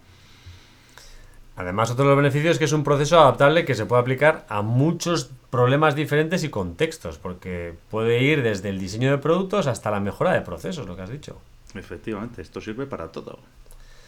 Además, 1.56 1.90
otro 1.90 2.04
de 2.04 2.10
los 2.10 2.18
beneficios 2.18 2.52
es 2.52 2.58
que 2.58 2.66
es 2.66 2.72
un 2.72 2.84
proceso 2.84 3.18
adaptable 3.18 3.64
que 3.64 3.74
se 3.74 3.86
puede 3.86 4.02
aplicar 4.02 4.44
a 4.50 4.60
muchos 4.60 5.30
problemas 5.48 5.96
diferentes 5.96 6.44
y 6.44 6.50
contextos, 6.50 7.16
porque 7.16 7.74
puede 7.90 8.22
ir 8.22 8.42
desde 8.42 8.68
el 8.68 8.78
diseño 8.78 9.10
de 9.10 9.16
productos 9.16 9.66
hasta 9.66 9.90
la 9.90 10.00
mejora 10.00 10.34
de 10.34 10.42
procesos, 10.42 10.86
lo 10.86 10.96
que 10.96 11.02
has 11.02 11.10
dicho. 11.10 11.40
Efectivamente, 11.74 12.42
esto 12.42 12.60
sirve 12.60 12.84
para 12.84 13.08
todo. 13.08 13.38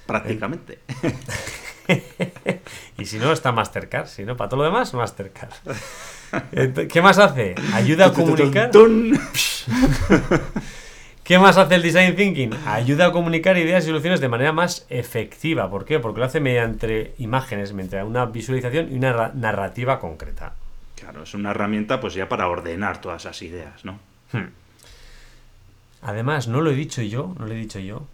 Prácticamente. 0.07 0.80
Y 2.99 3.07
si 3.07 3.18
no, 3.18 3.33
está 3.33 3.52
Mastercard. 3.52 4.07
Si 4.09 4.25
no, 4.25 4.37
para 4.37 4.50
todo 4.50 4.61
lo 4.61 4.66
demás, 4.66 4.92
Mastercard. 4.92 5.50
¿Qué 6.90 7.00
más 7.00 7.18
hace? 7.18 7.54
Ayuda 7.73 8.07
a 8.07 8.12
comunicar. 8.12 8.71
¿Qué 11.25 11.38
más 11.38 11.57
hace 11.59 11.75
el 11.75 11.83
design 11.83 12.16
thinking? 12.16 12.50
Ayuda 12.66 13.07
a 13.07 13.12
comunicar 13.12 13.57
ideas 13.59 13.85
y 13.85 13.88
soluciones 13.88 14.21
de 14.21 14.28
manera 14.28 14.52
más 14.52 14.87
efectiva. 14.88 15.68
¿Por 15.71 15.85
qué? 15.85 15.99
Porque 16.00 16.21
lo 16.21 16.26
hace 16.26 16.40
mediante 16.40 17.14
imágenes, 17.18 17.73
mediante 17.75 18.02
una 18.02 18.25
visualización 18.26 18.90
y 18.92 18.97
una 18.97 19.12
ra- 19.12 19.33
narrativa 19.35 20.00
concreta. 20.00 20.54
Claro, 20.99 21.23
es 21.25 21.35
una 21.35 21.50
herramienta 21.50 22.00
pues 22.00 22.14
ya 22.14 22.28
para 22.28 22.49
ordenar 22.49 23.00
todas 23.00 23.23
esas 23.23 23.40
ideas, 23.42 23.85
¿no? 23.85 23.99
Además, 26.02 26.49
no 26.49 26.61
lo 26.62 26.71
he 26.71 26.75
dicho 26.75 27.02
yo, 27.02 27.35
no 27.38 27.47
lo 27.47 27.52
he 27.52 27.57
dicho 27.59 27.78
yo, 27.78 28.07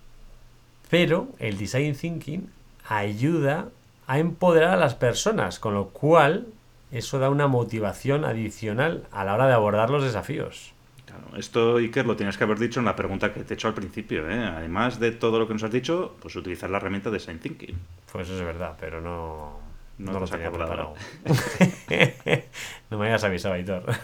pero 0.91 1.29
el 1.39 1.57
design 1.57 1.95
thinking 1.95 2.49
ayuda 2.89 3.69
a 4.07 4.19
empoderar 4.19 4.75
a 4.75 4.77
las 4.77 4.95
personas, 4.95 5.59
con 5.59 5.75
lo 5.75 5.89
cual 5.89 6.47
eso 6.93 7.19
da 7.19 7.31
una 7.31 7.47
motivación 7.49 8.25
adicional 8.25 9.05
a 9.11 9.25
la 9.25 9.35
hora 9.35 9.47
de 9.47 9.55
abordar 9.55 9.91
los 9.91 10.05
desafíos. 10.05 10.73
Claro, 11.07 11.37
esto, 11.37 11.77
Iker, 11.77 12.07
lo 12.07 12.17
tienes 12.17 12.37
que 12.37 12.45
haber 12.45 12.59
dicho 12.59 12.81
en 12.81 12.87
la 12.87 12.97
pregunta 12.97 13.33
que 13.33 13.43
te 13.45 13.55
he 13.55 13.57
hecho 13.57 13.69
al 13.69 13.75
principio. 13.75 14.29
¿eh? 14.31 14.45
Además 14.45 15.01
de 15.01 15.13
todo 15.13 15.39
lo 15.39 15.47
que 15.47 15.55
nos 15.55 15.63
has 15.63 15.71
dicho, 15.71 16.17
pues 16.21 16.37
utilizar 16.37 16.71
la 16.71 16.79
herramienta 16.79 17.11
de 17.11 17.19
Design 17.19 17.39
Thinking. 17.39 17.77
Pues 18.13 18.29
eso 18.29 18.39
es 18.39 18.45
verdad, 18.45 18.77
pero 18.79 19.01
no, 19.01 19.59
No 19.99 20.13
no, 20.13 20.21
lo 20.21 20.27
tenía 20.27 20.51
preparado. 20.51 20.95
no 22.91 22.99
me 22.99 23.07
hayas 23.07 23.25
avisado, 23.25 23.55
Aitor. 23.55 23.85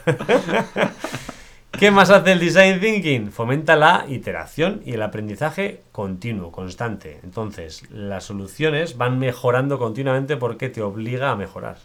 ¿Qué 1.80 1.90
más 1.90 2.10
hace 2.10 2.32
el 2.32 2.40
design 2.40 2.78
thinking? 2.78 3.32
Fomenta 3.32 3.74
la 3.74 4.04
iteración 4.06 4.82
y 4.84 4.92
el 4.92 5.00
aprendizaje 5.00 5.80
continuo, 5.92 6.52
constante. 6.52 7.20
Entonces, 7.24 7.90
las 7.90 8.24
soluciones 8.24 8.98
van 8.98 9.18
mejorando 9.18 9.78
continuamente 9.78 10.36
porque 10.36 10.68
te 10.68 10.82
obliga 10.82 11.30
a 11.30 11.36
mejorar. 11.36 11.78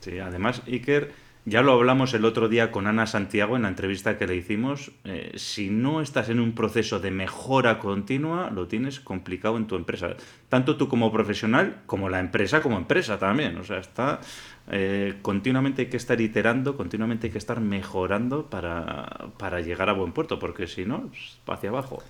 Sí, 0.00 0.18
además, 0.18 0.60
Iker, 0.66 1.12
ya 1.46 1.62
lo 1.62 1.72
hablamos 1.72 2.12
el 2.12 2.26
otro 2.26 2.50
día 2.50 2.70
con 2.70 2.86
Ana 2.86 3.06
Santiago 3.06 3.56
en 3.56 3.62
la 3.62 3.68
entrevista 3.68 4.18
que 4.18 4.26
le 4.26 4.36
hicimos. 4.36 4.92
eh, 5.04 5.32
si 5.36 5.70
no 5.70 6.02
estás 6.02 6.28
en 6.28 6.40
un 6.40 6.52
proceso 6.52 7.00
de 7.00 7.10
mejora 7.10 7.78
continua, 7.78 8.50
lo 8.50 8.66
tienes 8.66 9.00
complicado 9.00 9.56
en 9.56 9.66
tu 9.66 9.76
empresa. 9.76 10.10
Tanto 10.50 10.76
tú 10.76 10.88
como 10.88 11.10
profesional, 11.10 11.76
como 11.86 12.10
la 12.10 12.20
empresa 12.20 12.60
como 12.60 12.76
empresa 12.76 13.18
también. 13.18 13.56
O 13.56 13.64
sea, 13.64 13.78
está 13.78 14.20
eh, 14.70 15.14
continuamente 15.22 15.82
hay 15.82 15.88
que 15.88 15.96
estar 15.96 16.20
iterando, 16.20 16.76
continuamente 16.76 17.28
hay 17.28 17.32
que 17.32 17.38
estar 17.38 17.60
mejorando 17.60 18.46
para, 18.46 19.30
para 19.38 19.60
llegar 19.60 19.88
a 19.88 19.92
buen 19.92 20.12
puerto, 20.12 20.38
porque 20.38 20.66
si 20.66 20.84
no, 20.84 21.10
hacia 21.46 21.70
abajo. 21.70 22.02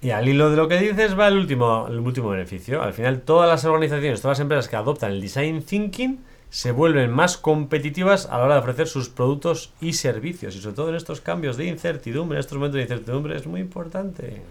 Y 0.00 0.10
al 0.10 0.28
hilo 0.28 0.50
de 0.50 0.56
lo 0.56 0.68
que 0.68 0.78
dices 0.78 1.18
va 1.18 1.26
el 1.26 1.36
último, 1.36 1.88
el 1.88 1.98
último 1.98 2.30
beneficio. 2.30 2.82
Al 2.82 2.92
final, 2.92 3.22
todas 3.22 3.48
las 3.48 3.64
organizaciones, 3.64 4.20
todas 4.20 4.38
las 4.38 4.42
empresas 4.42 4.68
que 4.68 4.76
adoptan 4.76 5.10
el 5.10 5.20
design 5.20 5.62
thinking 5.62 6.20
se 6.50 6.70
vuelven 6.70 7.10
más 7.10 7.36
competitivas 7.36 8.26
a 8.26 8.38
la 8.38 8.44
hora 8.44 8.54
de 8.54 8.60
ofrecer 8.60 8.86
sus 8.86 9.08
productos 9.08 9.72
y 9.80 9.94
servicios. 9.94 10.54
Y 10.54 10.60
sobre 10.60 10.76
todo 10.76 10.88
en 10.90 10.94
estos 10.94 11.20
cambios 11.20 11.56
de 11.56 11.66
incertidumbre, 11.66 12.36
en 12.36 12.40
estos 12.40 12.58
momentos 12.58 12.76
de 12.76 12.82
incertidumbre, 12.82 13.36
es 13.36 13.46
muy 13.46 13.60
importante. 13.60 14.42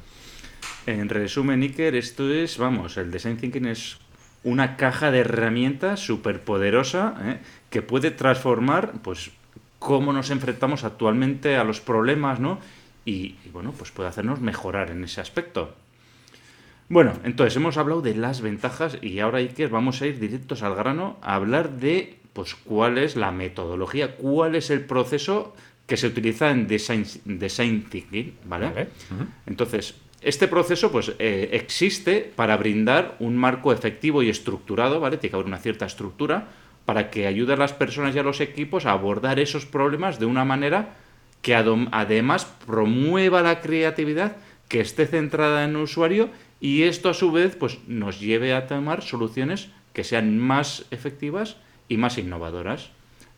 En 0.85 1.07
resumen, 1.07 1.61
Iker, 1.61 1.95
esto 1.95 2.31
es, 2.31 2.57
vamos, 2.57 2.97
el 2.97 3.09
design 3.09 3.37
thinking 3.37 3.65
es 3.65 3.97
una 4.47 4.77
caja 4.77 5.11
de 5.11 5.19
herramientas 5.19 5.99
súper 5.99 6.41
poderosa 6.41 7.15
¿eh? 7.21 7.39
que 7.69 7.81
puede 7.81 8.11
transformar, 8.11 8.93
pues, 9.03 9.31
cómo 9.77 10.13
nos 10.13 10.29
enfrentamos 10.29 10.85
actualmente 10.85 11.57
a 11.57 11.65
los 11.65 11.81
problemas, 11.81 12.39
¿no? 12.39 12.59
Y, 13.03 13.35
y, 13.45 13.49
bueno, 13.51 13.73
pues 13.77 13.91
puede 13.91 14.09
hacernos 14.09 14.39
mejorar 14.39 14.89
en 14.89 15.03
ese 15.03 15.19
aspecto. 15.19 15.75
Bueno, 16.87 17.13
entonces 17.25 17.57
hemos 17.57 17.75
hablado 17.77 18.01
de 18.01 18.15
las 18.15 18.39
ventajas 18.39 18.97
y 19.01 19.19
ahora, 19.19 19.39
Iker, 19.39 19.69
vamos 19.69 20.01
a 20.01 20.07
ir 20.07 20.17
directos 20.17 20.63
al 20.63 20.75
grano 20.75 21.17
a 21.21 21.35
hablar 21.35 21.71
de, 21.71 22.17
pues, 22.31 22.55
cuál 22.55 22.97
es 22.97 23.17
la 23.17 23.31
metodología, 23.31 24.15
cuál 24.15 24.55
es 24.55 24.69
el 24.69 24.81
proceso 24.81 25.53
que 25.85 25.97
se 25.97 26.07
utiliza 26.07 26.51
en 26.51 26.67
design, 26.67 27.05
design 27.25 27.83
thinking, 27.89 28.37
¿vale? 28.45 28.69
Vale. 28.69 28.87
Entonces, 29.45 29.95
este 30.21 30.47
proceso 30.47 30.91
pues 30.91 31.13
eh, 31.19 31.49
existe 31.53 32.31
para 32.35 32.57
brindar 32.57 33.15
un 33.19 33.37
marco 33.37 33.71
efectivo 33.71 34.23
y 34.23 34.29
estructurado, 34.29 34.99
¿vale? 34.99 35.17
Tiene 35.17 35.31
que 35.31 35.35
haber 35.35 35.47
una 35.47 35.59
cierta 35.59 35.85
estructura 35.85 36.47
para 36.85 37.09
que 37.09 37.27
ayude 37.27 37.53
a 37.53 37.57
las 37.57 37.73
personas 37.73 38.15
y 38.15 38.19
a 38.19 38.23
los 38.23 38.41
equipos 38.41 38.85
a 38.85 38.91
abordar 38.91 39.39
esos 39.39 39.65
problemas 39.65 40.19
de 40.19 40.25
una 40.25 40.45
manera 40.45 40.95
que 41.41 41.55
además 41.55 42.45
promueva 42.65 43.41
la 43.41 43.61
creatividad, 43.61 44.37
que 44.67 44.81
esté 44.81 45.05
centrada 45.05 45.63
en 45.63 45.71
el 45.71 45.83
usuario 45.83 46.29
y 46.59 46.83
esto 46.83 47.09
a 47.09 47.13
su 47.13 47.31
vez 47.31 47.55
pues 47.55 47.79
nos 47.87 48.19
lleve 48.19 48.53
a 48.53 48.67
tomar 48.67 49.03
soluciones 49.03 49.69
que 49.93 50.03
sean 50.03 50.39
más 50.39 50.85
efectivas 50.91 51.57
y 51.89 51.97
más 51.97 52.17
innovadoras. 52.17 52.89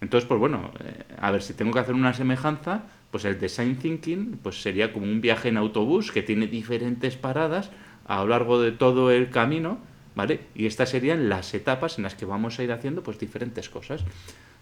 Entonces, 0.02 0.28
pues 0.28 0.40
bueno, 0.40 0.72
eh, 0.80 1.04
a 1.20 1.32
ver 1.32 1.42
si 1.42 1.54
tengo 1.54 1.74
que 1.74 1.80
hacer 1.80 1.94
una 1.94 2.14
semejanza, 2.14 2.84
pues 3.12 3.26
el 3.26 3.40
design 3.40 3.78
thinking 3.78 4.40
pues 4.42 4.62
sería 4.62 4.94
como 4.94 5.06
un 5.06 5.22
viaje 5.22 5.50
en 5.50 5.58
autobús 5.58 6.12
que 6.12 6.22
tiene 6.22 6.48
diferentes 6.48 7.16
paradas 7.16 7.72
a 8.06 8.22
lo 8.22 8.28
largo 8.28 8.62
de 8.62 8.72
todo 8.72 9.12
el 9.12 9.30
camino, 9.30 9.80
¿vale? 10.16 10.42
Y 10.56 10.66
estas 10.66 10.90
serían 10.90 11.30
las 11.30 11.54
etapas 11.54 11.98
en 11.98 12.04
las 12.04 12.16
que 12.16 12.26
vamos 12.26 12.60
a 12.60 12.64
ir 12.64 12.72
haciendo 12.72 13.04
pues 13.04 13.20
diferentes 13.20 13.70
cosas. 13.70 14.04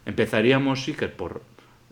Empezaríamos 0.05 0.83
sí 0.83 0.93
que 0.93 1.07
por 1.07 1.41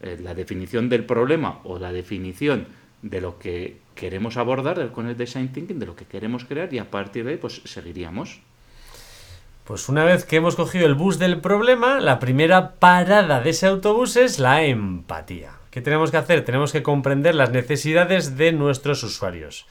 eh, 0.02 0.18
la 0.22 0.34
definición 0.34 0.90
del 0.90 1.06
problema 1.06 1.60
o 1.64 1.80
la 1.80 1.92
definición 1.92 2.68
de 3.02 3.22
lo 3.22 3.38
que 3.38 3.78
queremos 3.94 4.38
abordar 4.38 4.92
con 4.92 5.08
el 5.08 5.18
design 5.18 5.50
thinking, 5.50 5.80
de 5.80 5.86
lo 5.86 5.96
que 5.96 6.06
queremos 6.06 6.46
crear 6.46 6.74
y 6.74 6.80
a 6.80 6.90
partir 6.90 7.26
de 7.26 7.32
ahí 7.32 7.38
pues 7.38 7.62
seguiríamos. 7.66 8.42
Pues 9.66 9.90
una 9.90 10.04
vez 10.04 10.26
que 10.26 10.36
hemos 10.36 10.56
cogido 10.56 10.86
el 10.86 10.94
bus 10.94 11.18
del 11.18 11.42
problema, 11.42 12.00
la 12.00 12.20
primera 12.20 12.76
parada 12.76 13.42
de 13.42 13.50
ese 13.50 13.66
autobús 13.66 14.16
es 14.16 14.38
la 14.38 14.64
empatía. 14.64 15.55
¿Qué 15.76 15.82
tenemos 15.82 16.10
que 16.10 16.16
hacer? 16.16 16.46
Tenemos 16.46 16.72
que 16.72 16.84
comprender 16.84 17.36
las 17.36 17.52
necesidades 17.52 18.38
de 18.38 18.54
nuestros 18.54 19.04
usuarios. 19.04 19.68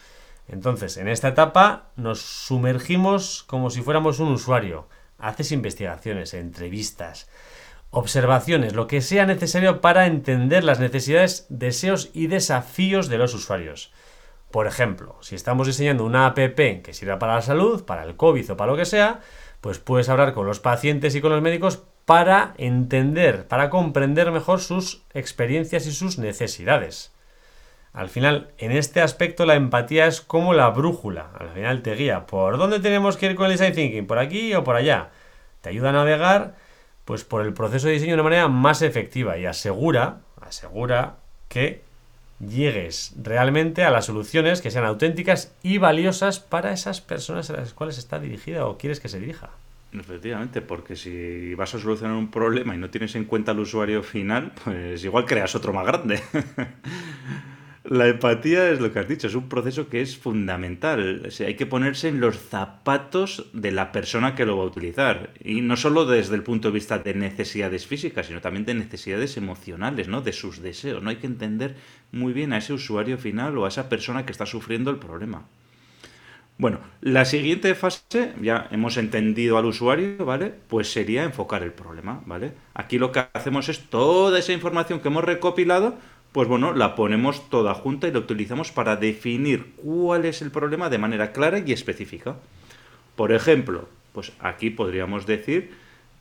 Entonces, 0.48 0.98
en 0.98 1.08
esta 1.08 1.28
etapa 1.28 1.92
nos 1.96 2.20
sumergimos 2.20 3.42
como 3.44 3.70
si 3.70 3.80
fuéramos 3.80 4.20
un 4.20 4.30
usuario. 4.30 4.86
Haces 5.16 5.50
investigaciones, 5.50 6.34
entrevistas, 6.34 7.30
observaciones, 7.88 8.74
lo 8.74 8.86
que 8.86 9.00
sea 9.00 9.24
necesario 9.24 9.80
para 9.80 10.04
entender 10.04 10.62
las 10.62 10.78
necesidades, 10.78 11.46
deseos 11.48 12.10
y 12.12 12.26
desafíos 12.26 13.08
de 13.08 13.16
los 13.16 13.32
usuarios. 13.32 13.90
Por 14.50 14.66
ejemplo, 14.66 15.16
si 15.22 15.34
estamos 15.36 15.68
diseñando 15.68 16.04
una 16.04 16.26
app 16.26 16.36
que 16.36 16.92
sirva 16.92 17.18
para 17.18 17.36
la 17.36 17.40
salud, 17.40 17.86
para 17.86 18.04
el 18.04 18.14
COVID 18.16 18.50
o 18.50 18.56
para 18.58 18.72
lo 18.72 18.76
que 18.76 18.84
sea, 18.84 19.20
pues 19.62 19.78
puedes 19.78 20.10
hablar 20.10 20.34
con 20.34 20.44
los 20.44 20.60
pacientes 20.60 21.14
y 21.14 21.22
con 21.22 21.32
los 21.32 21.40
médicos 21.40 21.84
para 22.04 22.54
entender, 22.58 23.46
para 23.46 23.70
comprender 23.70 24.30
mejor 24.30 24.60
sus 24.60 25.02
experiencias 25.14 25.86
y 25.86 25.92
sus 25.92 26.18
necesidades. 26.18 27.12
Al 27.92 28.08
final, 28.08 28.50
en 28.58 28.72
este 28.72 29.00
aspecto 29.00 29.46
la 29.46 29.54
empatía 29.54 30.06
es 30.06 30.20
como 30.20 30.52
la 30.52 30.68
brújula. 30.70 31.30
Al 31.38 31.50
final 31.50 31.82
te 31.82 31.94
guía 31.94 32.26
por 32.26 32.58
dónde 32.58 32.80
tenemos 32.80 33.16
que 33.16 33.26
ir 33.26 33.36
con 33.36 33.46
el 33.46 33.52
design 33.52 33.72
thinking, 33.72 34.06
por 34.06 34.18
aquí 34.18 34.52
o 34.54 34.64
por 34.64 34.76
allá. 34.76 35.10
Te 35.60 35.68
ayuda 35.68 35.90
a 35.90 35.92
navegar 35.92 36.54
pues 37.04 37.22
por 37.22 37.42
el 37.42 37.52
proceso 37.52 37.86
de 37.86 37.94
diseño 37.94 38.12
de 38.12 38.14
una 38.14 38.22
manera 38.24 38.48
más 38.48 38.82
efectiva 38.82 39.38
y 39.38 39.46
asegura, 39.46 40.20
asegura 40.40 41.16
que 41.48 41.82
llegues 42.40 43.12
realmente 43.22 43.84
a 43.84 43.90
las 43.90 44.06
soluciones 44.06 44.60
que 44.60 44.70
sean 44.70 44.84
auténticas 44.84 45.52
y 45.62 45.78
valiosas 45.78 46.40
para 46.40 46.72
esas 46.72 47.00
personas 47.00 47.48
a 47.50 47.54
las 47.54 47.74
cuales 47.74 47.98
está 47.98 48.18
dirigida 48.18 48.66
o 48.66 48.76
quieres 48.76 49.00
que 49.00 49.08
se 49.08 49.20
dirija. 49.20 49.50
Efectivamente, 49.98 50.60
porque 50.60 50.96
si 50.96 51.54
vas 51.54 51.74
a 51.74 51.78
solucionar 51.78 52.16
un 52.16 52.30
problema 52.30 52.74
y 52.74 52.78
no 52.78 52.90
tienes 52.90 53.14
en 53.14 53.24
cuenta 53.24 53.52
al 53.52 53.60
usuario 53.60 54.02
final, 54.02 54.52
pues 54.64 55.04
igual 55.04 55.24
creas 55.24 55.54
otro 55.54 55.72
más 55.72 55.86
grande. 55.86 56.20
La 57.84 58.08
empatía 58.08 58.70
es 58.70 58.80
lo 58.80 58.90
que 58.90 58.98
has 58.98 59.06
dicho, 59.06 59.26
es 59.26 59.34
un 59.34 59.50
proceso 59.50 59.90
que 59.90 60.00
es 60.00 60.16
fundamental. 60.16 61.28
O 61.28 61.44
hay 61.44 61.54
que 61.54 61.66
ponerse 61.66 62.08
en 62.08 62.18
los 62.18 62.38
zapatos 62.38 63.50
de 63.52 63.72
la 63.72 63.92
persona 63.92 64.34
que 64.34 64.46
lo 64.46 64.56
va 64.56 64.64
a 64.64 64.68
utilizar. 64.68 65.34
Y 65.44 65.60
no 65.60 65.76
solo 65.76 66.06
desde 66.06 66.34
el 66.34 66.42
punto 66.42 66.68
de 66.68 66.74
vista 66.74 66.98
de 66.98 67.12
necesidades 67.12 67.86
físicas, 67.86 68.26
sino 68.26 68.40
también 68.40 68.64
de 68.64 68.72
necesidades 68.72 69.36
emocionales, 69.36 70.08
¿no? 70.08 70.22
De 70.22 70.32
sus 70.32 70.62
deseos. 70.62 71.02
¿no? 71.02 71.10
Hay 71.10 71.16
que 71.16 71.26
entender 71.26 71.76
muy 72.10 72.32
bien 72.32 72.54
a 72.54 72.58
ese 72.58 72.72
usuario 72.72 73.18
final 73.18 73.58
o 73.58 73.66
a 73.66 73.68
esa 73.68 73.90
persona 73.90 74.24
que 74.24 74.32
está 74.32 74.46
sufriendo 74.46 74.90
el 74.90 74.96
problema. 74.96 75.46
Bueno, 76.56 76.78
la 77.00 77.24
siguiente 77.24 77.74
fase, 77.74 78.32
ya 78.40 78.68
hemos 78.70 78.96
entendido 78.96 79.58
al 79.58 79.64
usuario, 79.64 80.24
¿vale? 80.24 80.54
Pues 80.68 80.92
sería 80.92 81.24
enfocar 81.24 81.64
el 81.64 81.72
problema, 81.72 82.22
¿vale? 82.26 82.52
Aquí 82.74 82.98
lo 82.98 83.10
que 83.10 83.26
hacemos 83.32 83.68
es 83.68 83.80
toda 83.90 84.38
esa 84.38 84.52
información 84.52 85.00
que 85.00 85.08
hemos 85.08 85.24
recopilado, 85.24 85.96
pues 86.30 86.46
bueno, 86.46 86.72
la 86.72 86.94
ponemos 86.94 87.50
toda 87.50 87.74
junta 87.74 88.06
y 88.06 88.12
la 88.12 88.20
utilizamos 88.20 88.70
para 88.70 88.94
definir 88.96 89.72
cuál 89.76 90.24
es 90.24 90.42
el 90.42 90.52
problema 90.52 90.90
de 90.90 90.98
manera 90.98 91.32
clara 91.32 91.58
y 91.58 91.72
específica. 91.72 92.36
Por 93.16 93.32
ejemplo, 93.32 93.88
pues 94.12 94.32
aquí 94.38 94.70
podríamos 94.70 95.26
decir 95.26 95.72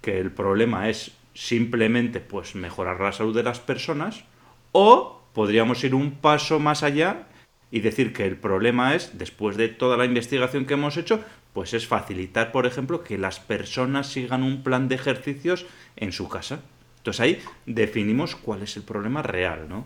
que 0.02 0.20
el 0.20 0.32
problema 0.32 0.90
es 0.90 1.12
simplemente 1.36 2.20
pues 2.20 2.56
mejorar 2.56 3.00
la 3.00 3.12
salud 3.12 3.36
de 3.36 3.44
las 3.44 3.60
personas 3.60 4.24
o 4.72 5.22
podríamos 5.34 5.84
ir 5.84 5.94
un 5.96 6.12
paso 6.12 6.60
más 6.60 6.84
allá 6.84 7.28
y 7.74 7.80
decir 7.80 8.14
que 8.14 8.28
el 8.28 8.38
problema 8.38 8.94
es, 8.94 9.18
después 9.18 9.58
de 9.58 9.68
toda 9.68 9.98
la 9.98 10.06
investigación 10.06 10.66
que 10.66 10.76
hemos 10.76 10.96
hecho, 10.96 11.22
pues 11.54 11.74
es 11.74 11.88
facilitar, 11.88 12.52
por 12.52 12.68
ejemplo, 12.68 13.04
que 13.04 13.18
las 13.18 13.40
personas 13.40 14.06
sigan 14.06 14.44
un 14.44 14.62
plan 14.62 14.88
de 14.88 14.94
ejercicios 14.94 15.66
en 15.96 16.12
su 16.12 16.30
casa. 16.30 16.60
Entonces 16.98 17.20
ahí 17.20 17.42
definimos 17.66 18.36
cuál 18.36 18.62
es 18.62 18.78
el 18.78 18.84
problema 18.84 19.24
real, 19.24 19.68
¿no? 19.68 19.86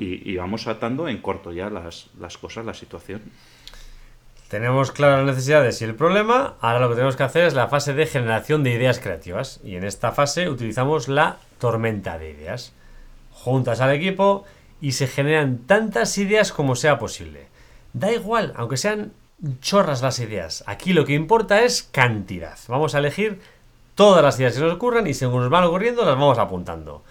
y, 0.00 0.34
vamos 0.36 0.66
atando 0.66 1.08
en 1.08 1.18
corto 1.18 1.52
ya 1.52 1.68
las, 1.68 2.08
las 2.18 2.38
cosas, 2.38 2.64
la 2.64 2.72
situación. 2.72 3.20
Tenemos 4.48 4.90
claras 4.90 5.18
las 5.18 5.36
necesidades 5.36 5.82
y 5.82 5.84
el 5.84 5.96
problema. 5.96 6.54
Ahora 6.62 6.80
lo 6.80 6.88
que 6.88 6.94
tenemos 6.94 7.16
que 7.16 7.22
hacer 7.22 7.44
es 7.44 7.52
la 7.52 7.68
fase 7.68 7.92
de 7.92 8.06
generación 8.06 8.64
de 8.64 8.72
ideas 8.72 8.98
creativas. 8.98 9.60
Y 9.62 9.76
en 9.76 9.84
esta 9.84 10.12
fase 10.12 10.48
utilizamos 10.48 11.06
la 11.08 11.36
tormenta 11.58 12.18
de 12.18 12.30
ideas. 12.30 12.72
Juntas 13.30 13.82
al 13.82 13.92
equipo 13.92 14.46
y 14.80 14.92
se 14.92 15.06
generan 15.06 15.58
tantas 15.58 16.16
ideas 16.18 16.52
como 16.52 16.76
sea 16.76 16.98
posible. 16.98 17.46
Da 17.92 18.12
igual, 18.12 18.52
aunque 18.56 18.76
sean 18.76 19.12
chorras 19.60 20.02
las 20.02 20.18
ideas. 20.18 20.64
Aquí 20.66 20.92
lo 20.92 21.04
que 21.04 21.14
importa 21.14 21.62
es 21.62 21.82
cantidad. 21.82 22.58
Vamos 22.68 22.94
a 22.94 22.98
elegir 22.98 23.40
todas 23.94 24.22
las 24.22 24.38
ideas 24.38 24.54
que 24.54 24.60
nos 24.60 24.74
ocurran 24.74 25.06
y 25.06 25.14
según 25.14 25.42
nos 25.42 25.50
van 25.50 25.64
ocurriendo 25.64 26.04
las 26.04 26.14
vamos 26.14 26.38
apuntando. 26.38 27.02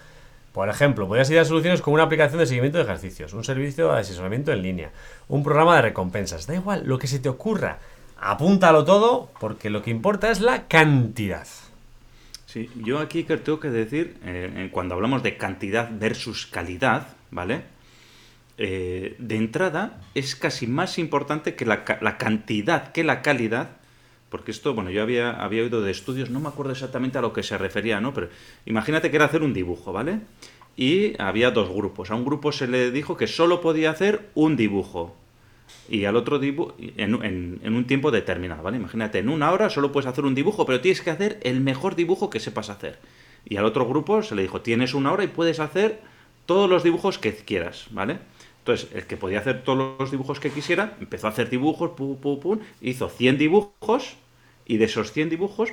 Por 0.52 0.68
ejemplo, 0.68 1.06
podrías 1.06 1.30
a 1.30 1.44
soluciones 1.44 1.80
como 1.80 1.94
una 1.94 2.04
aplicación 2.04 2.40
de 2.40 2.46
seguimiento 2.46 2.78
de 2.78 2.84
ejercicios, 2.84 3.32
un 3.34 3.44
servicio 3.44 3.92
de 3.92 4.00
asesoramiento 4.00 4.52
en 4.52 4.62
línea, 4.62 4.90
un 5.28 5.44
programa 5.44 5.76
de 5.76 5.82
recompensas. 5.82 6.46
Da 6.46 6.54
igual, 6.56 6.82
lo 6.84 6.98
que 6.98 7.06
se 7.06 7.20
te 7.20 7.28
ocurra. 7.28 7.78
Apúntalo 8.20 8.84
todo 8.84 9.30
porque 9.38 9.70
lo 9.70 9.82
que 9.82 9.90
importa 9.90 10.30
es 10.30 10.40
la 10.40 10.66
cantidad. 10.66 11.46
Sí, 12.46 12.68
yo 12.74 12.98
aquí 12.98 13.22
tengo 13.22 13.60
que 13.60 13.70
decir, 13.70 14.18
eh, 14.24 14.70
cuando 14.72 14.96
hablamos 14.96 15.22
de 15.22 15.36
cantidad 15.36 15.88
versus 15.92 16.46
calidad, 16.46 17.06
¿vale? 17.30 17.62
Eh, 18.58 19.16
de 19.18 19.36
entrada 19.36 20.02
es 20.14 20.36
casi 20.36 20.66
más 20.66 20.98
importante 20.98 21.54
que 21.54 21.64
la, 21.64 21.84
cantidad 21.84 22.92
que 22.92 23.04
la 23.04 23.22
calidad 23.22 23.70
porque 24.28 24.52
esto, 24.52 24.74
bueno, 24.74 24.90
yo 24.90 25.02
había, 25.02 25.30
había 25.30 25.62
oído 25.62 25.82
de 25.82 25.90
estudios, 25.90 26.30
no 26.30 26.38
me 26.40 26.48
acuerdo 26.48 26.70
exactamente 26.72 27.18
a 27.18 27.20
lo 27.20 27.32
que 27.32 27.42
se 27.42 27.58
refería, 27.58 28.00
¿no? 28.00 28.14
Pero 28.14 28.28
imagínate 28.64 29.10
que 29.10 29.16
era 29.16 29.24
hacer 29.24 29.42
un 29.42 29.52
dibujo, 29.52 29.92
¿vale? 29.92 30.20
Y 30.76 31.20
había 31.20 31.50
dos 31.50 31.68
grupos. 31.68 32.12
A 32.12 32.14
un 32.14 32.24
grupo 32.24 32.52
se 32.52 32.68
le 32.68 32.92
dijo 32.92 33.16
que 33.16 33.26
solo 33.26 33.60
podía 33.60 33.90
hacer 33.90 34.30
un 34.34 34.56
dibujo. 34.56 35.16
Y 35.88 36.04
al 36.04 36.14
otro 36.14 36.38
dibujo, 36.38 36.76
en, 36.78 37.58
en, 37.64 37.74
un 37.74 37.86
tiempo 37.88 38.12
determinado, 38.12 38.62
¿vale? 38.62 38.76
Imagínate, 38.76 39.18
en 39.18 39.30
una 39.30 39.50
hora 39.50 39.68
solo 39.68 39.90
puedes 39.90 40.06
hacer 40.06 40.24
un 40.24 40.36
dibujo, 40.36 40.64
pero 40.64 40.80
tienes 40.80 41.00
que 41.00 41.10
hacer 41.10 41.40
el 41.42 41.60
mejor 41.60 41.96
dibujo 41.96 42.30
que 42.30 42.38
sepas 42.38 42.70
hacer. 42.70 43.00
Y 43.44 43.56
al 43.56 43.64
otro 43.64 43.84
grupo 43.84 44.22
se 44.22 44.36
le 44.36 44.42
dijo, 44.42 44.60
tienes 44.60 44.94
una 44.94 45.10
hora 45.10 45.24
y 45.24 45.28
puedes 45.28 45.58
hacer 45.58 46.00
todos 46.50 46.68
los 46.68 46.82
dibujos 46.82 47.16
que 47.18 47.32
quieras, 47.32 47.86
¿vale? 47.92 48.18
Entonces, 48.58 48.88
el 48.92 49.06
que 49.06 49.16
podía 49.16 49.38
hacer 49.38 49.62
todos 49.62 49.94
los 50.00 50.10
dibujos 50.10 50.40
que 50.40 50.50
quisiera, 50.50 50.96
empezó 50.98 51.28
a 51.28 51.30
hacer 51.30 51.48
dibujos, 51.48 51.90
pum, 51.90 52.16
pum, 52.16 52.40
pum, 52.40 52.58
hizo 52.80 53.08
100 53.08 53.38
dibujos 53.38 54.16
y 54.66 54.78
de 54.78 54.86
esos 54.86 55.12
100 55.12 55.30
dibujos, 55.30 55.68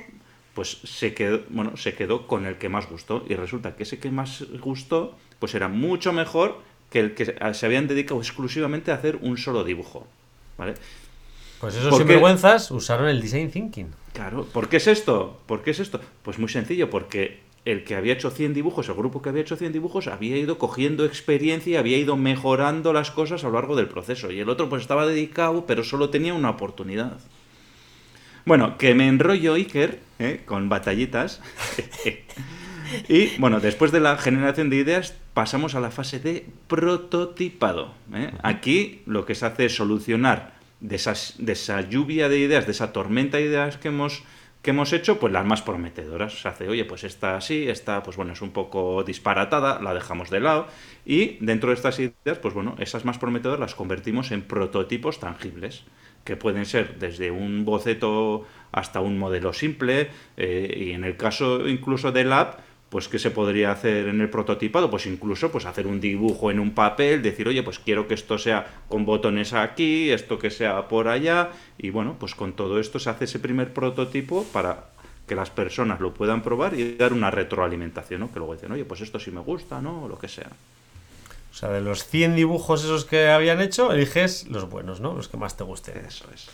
pues 0.54 0.78
se 0.84 1.14
quedó, 1.14 1.40
bueno, 1.48 1.76
se 1.76 1.94
quedó 1.94 2.28
con 2.28 2.46
el 2.46 2.58
que 2.58 2.68
más 2.68 2.88
gustó 2.88 3.24
y 3.28 3.34
resulta 3.34 3.74
que 3.74 3.82
ese 3.82 3.98
que 3.98 4.12
más 4.12 4.44
gustó, 4.60 5.18
pues 5.40 5.56
era 5.56 5.66
mucho 5.66 6.12
mejor 6.12 6.60
que 6.90 7.00
el 7.00 7.14
que 7.16 7.34
se 7.54 7.66
habían 7.66 7.88
dedicado 7.88 8.20
exclusivamente 8.20 8.92
a 8.92 8.94
hacer 8.94 9.18
un 9.20 9.36
solo 9.36 9.64
dibujo, 9.64 10.06
¿vale? 10.58 10.74
Pues 11.60 11.74
esos 11.74 11.96
sinvergüenzas 11.96 12.70
usaron 12.70 13.08
el 13.08 13.20
design 13.20 13.50
thinking. 13.50 13.90
Claro, 14.12 14.44
¿por 14.44 14.68
qué 14.68 14.76
es 14.76 14.86
esto? 14.86 15.40
¿Por 15.46 15.64
qué 15.64 15.72
es 15.72 15.80
esto? 15.80 16.00
Pues 16.22 16.38
muy 16.38 16.48
sencillo, 16.48 16.88
porque 16.88 17.47
el 17.70 17.84
que 17.84 17.94
había 17.94 18.14
hecho 18.14 18.30
100 18.30 18.54
dibujos, 18.54 18.88
el 18.88 18.94
grupo 18.94 19.20
que 19.20 19.28
había 19.28 19.42
hecho 19.42 19.56
100 19.56 19.72
dibujos, 19.72 20.06
había 20.06 20.38
ido 20.38 20.56
cogiendo 20.56 21.04
experiencia 21.04 21.72
y 21.72 21.76
había 21.76 21.98
ido 21.98 22.16
mejorando 22.16 22.94
las 22.94 23.10
cosas 23.10 23.44
a 23.44 23.48
lo 23.48 23.54
largo 23.54 23.76
del 23.76 23.88
proceso. 23.88 24.30
Y 24.30 24.40
el 24.40 24.48
otro 24.48 24.70
pues 24.70 24.82
estaba 24.82 25.06
dedicado, 25.06 25.66
pero 25.66 25.84
solo 25.84 26.08
tenía 26.08 26.32
una 26.32 26.48
oportunidad. 26.48 27.18
Bueno, 28.46 28.78
que 28.78 28.94
me 28.94 29.06
enrollo 29.06 29.54
Iker 29.54 30.00
¿eh? 30.18 30.40
con 30.46 30.70
batallitas. 30.70 31.42
y 33.08 33.36
bueno, 33.36 33.60
después 33.60 33.92
de 33.92 34.00
la 34.00 34.16
generación 34.16 34.70
de 34.70 34.76
ideas, 34.76 35.14
pasamos 35.34 35.74
a 35.74 35.80
la 35.80 35.90
fase 35.90 36.20
de 36.20 36.46
prototipado. 36.68 37.92
¿eh? 38.14 38.32
Aquí 38.42 39.02
lo 39.04 39.26
que 39.26 39.34
se 39.34 39.44
hace 39.44 39.66
es 39.66 39.76
solucionar 39.76 40.54
de, 40.80 40.98
de 41.38 41.52
esa 41.52 41.80
lluvia 41.82 42.30
de 42.30 42.38
ideas, 42.38 42.64
de 42.64 42.72
esa 42.72 42.94
tormenta 42.94 43.36
de 43.36 43.44
ideas 43.44 43.76
que 43.76 43.88
hemos 43.88 44.22
que 44.62 44.70
hemos 44.70 44.92
hecho, 44.92 45.18
pues 45.18 45.32
las 45.32 45.46
más 45.46 45.62
prometedoras. 45.62 46.40
Se 46.40 46.48
hace, 46.48 46.68
oye, 46.68 46.84
pues 46.84 47.04
esta 47.04 47.36
así, 47.36 47.68
esta, 47.68 48.02
pues 48.02 48.16
bueno, 48.16 48.32
es 48.32 48.42
un 48.42 48.50
poco 48.50 49.04
disparatada, 49.04 49.80
la 49.80 49.94
dejamos 49.94 50.30
de 50.30 50.40
lado. 50.40 50.66
Y 51.04 51.38
dentro 51.44 51.70
de 51.70 51.76
estas 51.76 51.98
ideas, 51.98 52.38
pues 52.40 52.54
bueno, 52.54 52.74
esas 52.78 53.04
más 53.04 53.18
prometedoras 53.18 53.60
las 53.60 53.74
convertimos 53.74 54.30
en 54.32 54.42
prototipos 54.42 55.20
tangibles, 55.20 55.84
que 56.24 56.36
pueden 56.36 56.66
ser 56.66 56.98
desde 56.98 57.30
un 57.30 57.64
boceto 57.64 58.46
hasta 58.72 59.00
un 59.00 59.18
modelo 59.18 59.52
simple, 59.52 60.10
eh, 60.36 60.74
y 60.76 60.92
en 60.92 61.04
el 61.04 61.16
caso 61.16 61.68
incluso 61.68 62.12
del 62.12 62.32
app, 62.32 62.58
pues 62.90 63.08
qué 63.08 63.18
se 63.18 63.30
podría 63.30 63.70
hacer 63.70 64.08
en 64.08 64.20
el 64.20 64.30
prototipado 64.30 64.90
pues 64.90 65.06
incluso 65.06 65.50
pues 65.50 65.66
hacer 65.66 65.86
un 65.86 66.00
dibujo 66.00 66.50
en 66.50 66.58
un 66.58 66.72
papel 66.72 67.22
decir 67.22 67.48
oye 67.48 67.62
pues 67.62 67.78
quiero 67.78 68.08
que 68.08 68.14
esto 68.14 68.38
sea 68.38 68.82
con 68.88 69.04
botones 69.04 69.52
aquí 69.52 70.10
esto 70.10 70.38
que 70.38 70.50
sea 70.50 70.88
por 70.88 71.08
allá 71.08 71.50
y 71.76 71.90
bueno 71.90 72.16
pues 72.18 72.34
con 72.34 72.54
todo 72.54 72.80
esto 72.80 72.98
se 72.98 73.10
hace 73.10 73.24
ese 73.24 73.38
primer 73.38 73.72
prototipo 73.72 74.44
para 74.52 74.86
que 75.26 75.34
las 75.34 75.50
personas 75.50 76.00
lo 76.00 76.14
puedan 76.14 76.42
probar 76.42 76.74
y 76.74 76.96
dar 76.96 77.12
una 77.12 77.30
retroalimentación 77.30 78.20
¿no? 78.20 78.32
que 78.32 78.38
luego 78.38 78.54
dicen 78.54 78.72
oye 78.72 78.84
pues 78.84 79.02
esto 79.02 79.20
sí 79.20 79.30
me 79.30 79.40
gusta 79.40 79.82
no 79.82 80.04
o 80.04 80.08
lo 80.08 80.18
que 80.18 80.28
sea 80.28 80.48
o 81.50 81.54
sea 81.54 81.70
de 81.70 81.80
los 81.80 82.04
100 82.06 82.36
dibujos 82.36 82.84
esos 82.84 83.04
que 83.04 83.28
habían 83.28 83.60
hecho 83.60 83.92
eliges 83.92 84.46
los 84.48 84.68
buenos 84.70 85.00
no 85.00 85.14
los 85.14 85.28
que 85.28 85.36
más 85.36 85.56
te 85.56 85.64
gusten. 85.64 86.04
Eso 86.06 86.26
es. 86.34 86.48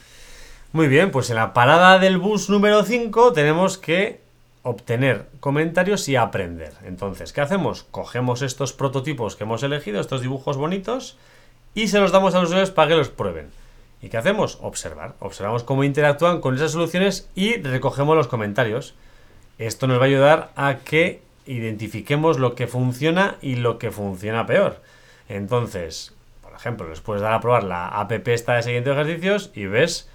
Muy 0.73 0.89
bien 0.89 1.11
pues 1.11 1.31
en 1.31 1.37
la 1.37 1.53
parada 1.53 1.99
del 1.99 2.19
bus 2.19 2.49
número 2.49 2.83
5 2.83 3.33
tenemos 3.33 3.79
que 3.79 4.24
obtener 4.65 5.27
comentarios 5.41 6.09
y 6.09 6.17
aprender. 6.17 6.73
Entonces, 6.85 7.33
¿qué 7.33 7.41
hacemos? 7.41 7.85
Cogemos 7.85 8.43
estos 8.43 8.73
prototipos 8.73 9.37
que 9.37 9.45
hemos 9.45 9.63
elegido, 9.63 10.01
estos 10.01 10.23
dibujos 10.23 10.57
bonitos, 10.57 11.17
y 11.75 11.89
se 11.89 12.01
los 12.01 12.11
damos 12.11 12.35
a 12.35 12.39
los 12.39 12.49
usuarios 12.49 12.71
para 12.71 12.89
que 12.89 12.97
los 12.97 13.11
prueben. 13.11 13.51
¿Y 14.01 14.09
qué 14.09 14.17
hacemos? 14.17 14.59
Observar. 14.63 15.15
Observamos 15.21 15.65
cómo 15.65 15.85
interactúan 15.85 16.41
con 16.41 16.55
esas 16.55 16.73
soluciones 16.73 17.31
y 17.35 17.57
recogemos 17.57 18.17
los 18.17 18.27
comentarios. 18.27 18.95
Esto 19.59 19.87
nos 19.87 19.99
va 19.99 20.03
a 20.03 20.07
ayudar 20.07 20.51
a 20.57 20.79
que 20.79 21.21
identifiquemos 21.47 22.39
lo 22.39 22.55
que 22.55 22.67
funciona 22.67 23.37
y 23.43 23.57
lo 23.57 23.79
que 23.79 23.91
funciona 23.91 24.47
peor. 24.47 24.81
Entonces, 25.29 26.15
por 26.43 26.55
ejemplo, 26.55 26.89
les 26.89 27.01
puedes 27.01 27.23
dar 27.23 27.35
a 27.35 27.41
probar 27.41 27.65
la 27.65 27.89
app 27.89 28.13
esta 28.29 28.55
de 28.55 28.63
siguientes 28.63 28.93
ejercicios 28.93 29.51
y 29.55 29.67
ves 29.67 30.09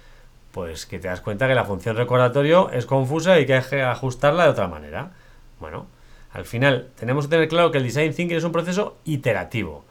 pues 0.52 0.86
que 0.86 0.98
te 0.98 1.08
das 1.08 1.20
cuenta 1.20 1.46
que 1.48 1.54
la 1.54 1.64
función 1.64 1.96
recordatorio 1.96 2.70
es 2.70 2.86
confusa 2.86 3.38
y 3.38 3.46
que 3.46 3.54
hay 3.54 3.62
que 3.62 3.82
ajustarla 3.82 4.44
de 4.44 4.50
otra 4.50 4.68
manera. 4.68 5.12
Bueno, 5.60 5.86
al 6.32 6.44
final 6.44 6.88
tenemos 6.98 7.26
que 7.26 7.30
tener 7.30 7.48
claro 7.48 7.70
que 7.70 7.78
el 7.78 7.84
design 7.84 8.14
thinking 8.14 8.36
es 8.36 8.44
un 8.44 8.52
proceso 8.52 8.96
iterativo, 9.04 9.84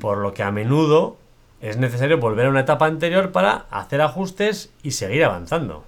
por 0.00 0.18
lo 0.18 0.34
que 0.34 0.42
a 0.42 0.50
menudo 0.50 1.16
es 1.60 1.76
necesario 1.76 2.18
volver 2.18 2.46
a 2.46 2.50
una 2.50 2.60
etapa 2.60 2.86
anterior 2.86 3.32
para 3.32 3.66
hacer 3.70 4.00
ajustes 4.00 4.72
y 4.82 4.92
seguir 4.92 5.24
avanzando. 5.24 5.84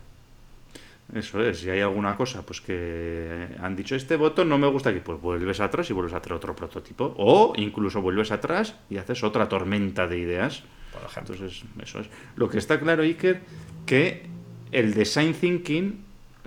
Eso 1.15 1.43
es, 1.43 1.59
si 1.59 1.71
hay 1.71 1.81
alguna 1.81 2.17
cosa 2.17 2.43
pues 2.43 2.61
que 2.61 3.49
han 3.61 3.75
dicho 3.75 3.97
este 3.97 4.15
botón 4.17 4.49
no 4.49 4.59
me 4.59 4.69
gusta 4.69 4.91
aquí, 4.91 5.01
pues 5.01 5.21
vuelves 5.21 5.59
atrás 5.61 5.91
y 5.91 5.93
vuelves 5.93 6.15
a 6.15 6.19
hacer 6.19 6.33
otro 6.33 6.55
prototipo. 6.55 7.15
O 7.17 7.53
incluso 7.57 8.01
vuelves 8.01 8.31
atrás 8.31 8.77
y 8.89 8.99
haces 8.99 9.25
otra 9.25 9.49
tormenta 9.49 10.07
de 10.07 10.19
ideas. 10.19 10.63
Por 10.93 11.03
ejemplo. 11.05 11.35
Entonces, 11.35 11.65
eso 11.83 12.01
es. 12.01 12.07
Lo 12.37 12.49
que 12.49 12.59
está 12.59 12.81
claro, 12.81 13.03
Iker, 13.03 13.41
que 13.87 14.27
el 14.73 14.95
design 14.95 15.35
thinking, 15.35 16.05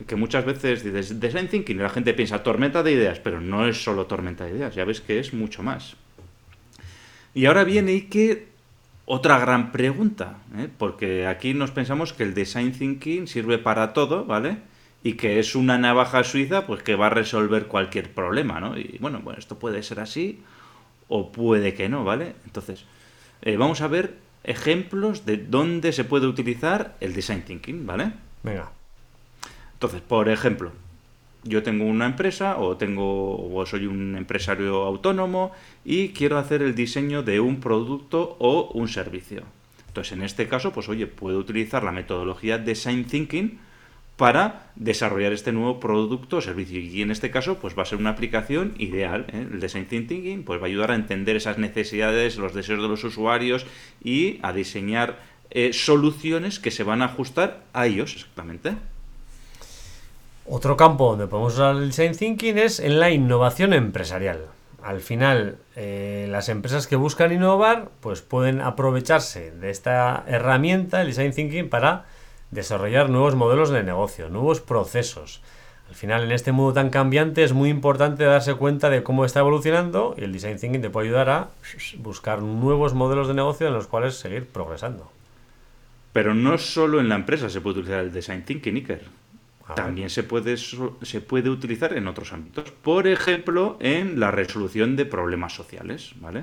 que 0.08 0.16
muchas 0.16 0.46
veces 0.46 0.84
dices 0.84 1.20
design 1.20 1.48
thinking 1.48 1.78
y 1.78 1.80
la 1.80 1.90
gente 1.90 2.14
piensa 2.14 2.44
tormenta 2.44 2.84
de 2.84 2.92
ideas, 2.92 3.20
pero 3.20 3.40
no 3.40 3.68
es 3.68 3.84
solo 3.84 4.06
tormenta 4.06 4.46
de 4.46 4.52
ideas, 4.52 4.76
ya 4.76 4.86
ves 4.86 5.02
que 5.02 5.20
es 5.20 5.34
mucho 5.34 5.64
más. 5.64 5.96
Y 7.34 7.46
ahora 7.46 7.64
viene 7.64 7.92
Iker 7.92 8.48
otra 9.06 9.40
gran 9.40 9.72
pregunta, 9.72 10.38
¿eh? 10.58 10.70
porque 10.78 11.28
aquí 11.28 11.54
nos 11.54 11.72
pensamos 11.72 12.14
que 12.14 12.24
el 12.24 12.34
design 12.34 12.72
thinking 12.72 13.28
sirve 13.28 13.58
para 13.58 13.94
todo, 13.94 14.26
¿vale? 14.26 14.58
Y 15.04 15.14
que 15.14 15.40
es 15.40 15.56
una 15.56 15.78
navaja 15.78 16.24
suiza, 16.24 16.66
pues 16.66 16.84
que 16.84 16.96
va 16.96 17.08
a 17.08 17.10
resolver 17.10 17.68
cualquier 17.68 18.14
problema, 18.14 18.62
¿no? 18.62 18.78
Y 18.78 18.98
bueno, 19.02 19.20
bueno 19.22 19.40
esto 19.40 19.60
puede 19.60 19.84
ser 19.84 20.00
así 20.00 20.42
o 21.10 21.32
puede 21.34 21.74
que 21.74 21.90
no, 21.90 22.06
¿vale? 22.06 22.36
Entonces, 22.46 22.86
eh, 23.42 23.58
vamos 23.58 23.82
a 23.82 23.88
ver 23.88 24.23
ejemplos 24.44 25.26
de 25.26 25.38
dónde 25.38 25.94
se 25.94 26.04
puede 26.04 26.28
utilizar 26.28 26.96
el 27.00 27.14
design 27.14 27.44
thinking, 27.44 27.86
¿vale? 27.86 28.12
Venga. 28.44 28.72
Entonces, 29.74 30.02
por 30.02 30.30
ejemplo, 30.30 30.72
yo 31.44 31.64
tengo 31.64 31.86
una 31.86 32.06
empresa 32.06 32.58
o 32.58 32.78
tengo 32.78 33.54
o 33.54 33.66
soy 33.66 33.86
un 33.86 34.16
empresario 34.16 34.84
autónomo 34.84 35.52
y 35.84 36.10
quiero 36.10 36.38
hacer 36.38 36.62
el 36.62 36.76
diseño 36.76 37.24
de 37.24 37.40
un 37.40 37.60
producto 37.60 38.38
o 38.40 38.72
un 38.74 38.88
servicio. 38.88 39.44
Entonces, 39.88 40.14
en 40.14 40.24
este 40.24 40.48
caso, 40.48 40.72
pues 40.72 40.90
oye, 40.90 41.06
puedo 41.06 41.38
utilizar 41.38 41.84
la 41.84 41.92
metodología 41.92 42.58
Design 42.58 43.06
Thinking 43.06 43.60
para 44.24 44.72
desarrollar 44.78 45.34
este 45.34 45.52
nuevo 45.52 45.82
producto 45.82 46.38
o 46.38 46.42
servicio. 46.42 46.80
Y 46.80 47.02
en 47.02 47.12
este 47.12 47.30
caso, 47.30 47.58
pues 47.58 47.78
va 47.78 47.84
a 47.84 47.86
ser 47.86 47.98
una 47.98 48.12
aplicación 48.12 48.74
ideal. 48.78 49.26
¿eh? 49.34 49.46
El 49.52 49.60
Design 49.60 49.86
Thinking 49.86 50.46
pues 50.46 50.62
va 50.62 50.64
a 50.64 50.68
ayudar 50.68 50.92
a 50.92 50.96
entender 50.96 51.36
esas 51.36 51.58
necesidades, 51.58 52.38
los 52.38 52.54
deseos 52.54 52.82
de 52.82 52.88
los 52.88 53.04
usuarios 53.04 53.66
y 54.02 54.40
a 54.42 54.54
diseñar 54.54 55.20
eh, 55.50 55.74
soluciones 55.74 56.60
que 56.60 56.72
se 56.72 56.86
van 56.86 57.02
a 57.02 57.08
ajustar 57.08 57.64
a 57.74 57.86
ellos 57.86 58.14
exactamente. 58.14 58.76
Otro 60.48 60.78
campo 60.78 61.10
donde 61.10 61.28
podemos 61.28 61.56
usar 61.56 61.76
el 61.76 61.88
design 61.88 62.16
thinking 62.16 62.58
es 62.58 62.80
en 62.80 63.02
la 63.02 63.10
innovación 63.10 63.74
empresarial. 63.74 64.46
Al 64.82 65.02
final, 65.02 65.58
eh, 65.76 66.28
las 66.30 66.48
empresas 66.48 66.88
que 66.88 66.96
buscan 66.96 67.34
innovar, 67.34 67.90
pues 68.00 68.22
pueden 68.22 68.62
aprovecharse 68.62 69.52
de 69.52 69.70
esta 69.70 70.24
herramienta, 70.28 71.02
el 71.02 71.08
design 71.08 71.34
thinking, 71.34 71.68
para 71.68 72.06
desarrollar 72.54 73.10
nuevos 73.10 73.36
modelos 73.36 73.70
de 73.70 73.84
negocio, 73.84 74.30
nuevos 74.30 74.62
procesos. 74.62 75.42
Al 75.90 75.96
final, 75.96 76.24
en 76.24 76.32
este 76.32 76.52
mundo 76.52 76.74
tan 76.74 76.90
cambiante, 76.90 77.44
es 77.44 77.54
muy 77.54 77.70
importante 77.70 78.24
darse 78.24 78.56
cuenta 78.56 78.90
de 78.90 79.04
cómo 79.04 79.26
está 79.26 79.42
evolucionando 79.42 80.16
y 80.18 80.24
el 80.24 80.32
design 80.32 80.58
thinking 80.58 80.82
te 80.82 80.90
puede 80.90 81.08
ayudar 81.08 81.30
a 81.30 81.50
buscar 81.98 82.42
nuevos 82.42 82.94
modelos 82.94 83.28
de 83.28 83.34
negocio 83.34 83.68
en 83.68 83.74
los 83.74 83.88
cuales 83.88 84.16
seguir 84.16 84.48
progresando. 84.48 85.12
Pero 86.14 86.34
no 86.34 86.58
solo 86.58 87.00
en 87.00 87.10
la 87.10 87.16
empresa 87.16 87.50
se 87.50 87.62
puede 87.62 87.80
utilizar 87.80 88.04
el 88.04 88.14
design 88.14 88.44
thinking, 88.44 88.76
Iker 88.76 89.02
también 89.76 90.10
se 90.10 90.24
puede, 90.24 90.58
se 90.58 91.22
puede 91.22 91.50
utilizar 91.50 91.94
en 91.94 92.08
otros 92.08 92.34
ámbitos. 92.34 92.72
Por 92.72 93.08
ejemplo, 93.08 93.78
en 93.80 94.20
la 94.20 94.30
resolución 94.30 94.96
de 94.96 95.06
problemas 95.06 95.54
sociales, 95.54 96.14
¿vale? 96.20 96.42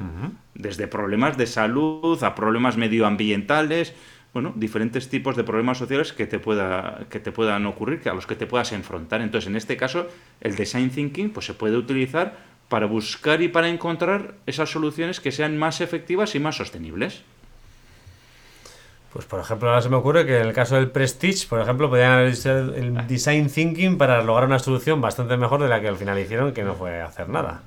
Desde 0.55 0.89
problemas 0.89 1.37
de 1.37 1.47
salud 1.47 2.23
a 2.25 2.35
problemas 2.35 2.77
medioambientales, 2.77 3.95
bueno, 4.33 4.53
diferentes 4.55 5.09
tipos 5.09 5.37
de 5.37 5.45
problemas 5.45 5.79
sociales 5.79 6.13
que 6.13 6.27
te, 6.27 6.39
pueda, 6.39 7.07
que 7.11 7.19
te 7.19 7.33
puedan 7.33 7.67
ocurrir, 7.67 8.01
que 8.01 8.09
a 8.09 8.15
los 8.15 8.27
que 8.27 8.37
te 8.37 8.47
puedas 8.47 8.73
enfrentar. 8.73 9.23
Entonces, 9.23 9.49
en 9.49 9.57
este 9.57 9.77
caso, 9.77 10.07
el 10.41 10.55
design 10.55 10.91
thinking 10.91 11.31
pues, 11.31 11.47
se 11.47 11.55
puede 11.55 11.77
utilizar 11.77 12.37
para 12.69 12.87
buscar 12.87 13.43
y 13.43 13.49
para 13.49 13.69
encontrar 13.69 14.35
esas 14.47 14.71
soluciones 14.71 15.19
que 15.19 15.33
sean 15.33 15.59
más 15.59 15.81
efectivas 15.81 16.35
y 16.37 16.41
más 16.41 16.57
sostenibles. 16.57 17.23
Pues 19.13 19.25
por 19.25 19.41
ejemplo, 19.41 19.69
ahora 19.69 19.83
se 19.83 19.89
me 19.89 19.97
ocurre 19.97 20.25
que 20.25 20.39
en 20.39 20.47
el 20.47 20.53
caso 20.53 20.77
del 20.77 20.89
Prestige, 20.89 21.49
por 21.49 21.61
ejemplo, 21.61 21.89
podrían 21.89 22.35
ser 22.37 22.73
el 22.77 22.97
ah. 22.97 23.03
design 23.03 23.51
thinking 23.51 23.99
para 23.99 24.23
lograr 24.23 24.47
una 24.47 24.61
solución 24.61 25.01
bastante 25.01 25.37
mejor 25.37 25.61
de 25.61 25.69
la 25.69 25.81
que 25.81 25.89
al 25.89 25.97
final 25.97 26.17
hicieron, 26.21 26.53
que 26.53 26.63
no 26.63 26.77
fue 26.77 27.01
hacer 27.03 27.29
nada. 27.29 27.63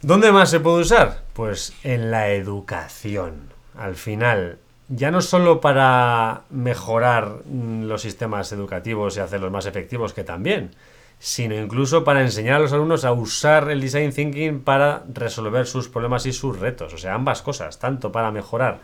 ¿Dónde 0.00 0.30
más 0.30 0.48
se 0.48 0.60
puede 0.60 0.82
usar? 0.82 1.24
Pues 1.32 1.74
en 1.82 2.12
la 2.12 2.28
educación. 2.28 3.52
Al 3.76 3.96
final, 3.96 4.58
ya 4.88 5.10
no 5.10 5.20
solo 5.20 5.60
para 5.60 6.42
mejorar 6.50 7.42
mm, 7.44 7.84
los 7.84 8.02
sistemas 8.02 8.52
educativos 8.52 9.16
y 9.16 9.20
hacerlos 9.20 9.52
más 9.52 9.66
efectivos, 9.66 10.14
que 10.14 10.24
también, 10.24 10.70
sino 11.18 11.54
incluso 11.54 12.04
para 12.04 12.22
enseñar 12.22 12.56
a 12.56 12.60
los 12.60 12.72
alumnos 12.72 13.04
a 13.04 13.12
usar 13.12 13.70
el 13.70 13.80
design 13.80 14.12
thinking 14.12 14.60
para 14.60 15.04
resolver 15.12 15.66
sus 15.66 15.88
problemas 15.88 16.26
y 16.26 16.32
sus 16.32 16.58
retos. 16.58 16.94
O 16.94 16.98
sea, 16.98 17.14
ambas 17.14 17.42
cosas, 17.42 17.78
tanto 17.78 18.12
para 18.12 18.30
mejorar 18.30 18.80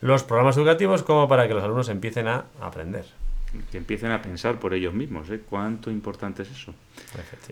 los 0.00 0.22
programas 0.22 0.56
educativos 0.56 1.02
como 1.02 1.28
para 1.28 1.48
que 1.48 1.54
los 1.54 1.64
alumnos 1.64 1.88
empiecen 1.88 2.28
a 2.28 2.44
aprender. 2.60 3.06
Que 3.70 3.78
empiecen 3.78 4.10
a 4.10 4.20
pensar 4.20 4.58
por 4.58 4.74
ellos 4.74 4.92
mismos, 4.92 5.30
¿eh? 5.30 5.40
¿Cuánto 5.48 5.90
importante 5.90 6.42
es 6.42 6.50
eso? 6.50 6.74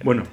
Bueno, 0.05 0.25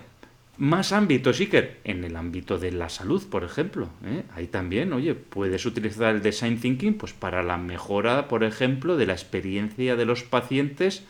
más 0.58 0.92
ámbitos, 0.92 1.40
Iker. 1.40 1.80
En 1.84 2.04
el 2.04 2.16
ámbito 2.16 2.60
de 2.60 2.72
la 2.72 2.90
salud, 2.90 3.24
por 3.30 3.44
ejemplo. 3.44 3.90
¿eh? 4.06 4.24
Ahí 4.36 4.48
también, 4.48 4.94
oye, 4.94 5.16
puedes 5.16 5.66
utilizar 5.66 6.16
el 6.16 6.22
design 6.22 6.60
thinking 6.60 6.94
pues, 6.96 7.14
para 7.14 7.44
la 7.44 7.58
mejora, 7.58 8.28
por 8.28 8.44
ejemplo, 8.44 8.98
de 8.98 9.06
la 9.06 9.14
experiencia 9.14 9.96
de 9.96 10.06
los 10.06 10.24
pacientes 10.24 11.04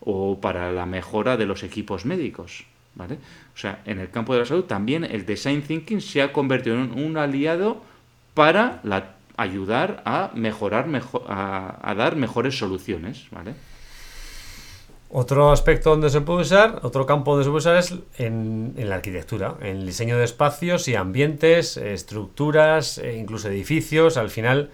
o 0.00 0.40
para 0.40 0.72
la 0.72 0.86
mejora 0.86 1.36
de 1.36 1.46
los 1.46 1.62
equipos 1.62 2.04
médicos. 2.04 2.64
¿vale? 2.94 3.18
O 3.54 3.58
sea, 3.58 3.82
en 3.84 3.98
el 4.00 4.10
campo 4.10 4.32
de 4.32 4.40
la 4.40 4.46
salud 4.46 4.64
también 4.64 5.04
el 5.04 5.26
design 5.26 5.62
thinking 5.62 6.00
se 6.00 6.22
ha 6.22 6.32
convertido 6.32 6.76
en 6.76 6.98
un 6.98 7.16
aliado 7.16 7.82
para 8.34 8.80
la 8.82 9.16
ayudar 9.36 10.02
a 10.04 10.30
mejorar, 10.34 10.86
mejor, 10.86 11.24
a, 11.28 11.94
dar 11.96 12.16
mejores 12.16 12.58
soluciones, 12.58 13.26
¿vale? 13.30 13.54
Otro 15.08 15.52
aspecto 15.52 15.90
donde 15.90 16.10
se 16.10 16.20
puede 16.20 16.42
usar, 16.42 16.80
otro 16.82 17.06
campo 17.06 17.32
donde 17.32 17.44
se 17.44 17.50
puede 17.50 17.58
usar 17.58 17.76
es 17.76 17.94
en, 18.18 18.74
la 18.76 18.96
arquitectura, 18.96 19.54
en 19.60 19.78
el 19.78 19.86
diseño 19.86 20.18
de 20.18 20.24
espacios 20.24 20.88
y 20.88 20.96
ambientes, 20.96 21.76
estructuras, 21.76 22.98
e 22.98 23.16
incluso 23.16 23.48
edificios. 23.48 24.16
Al 24.16 24.30
final 24.30 24.70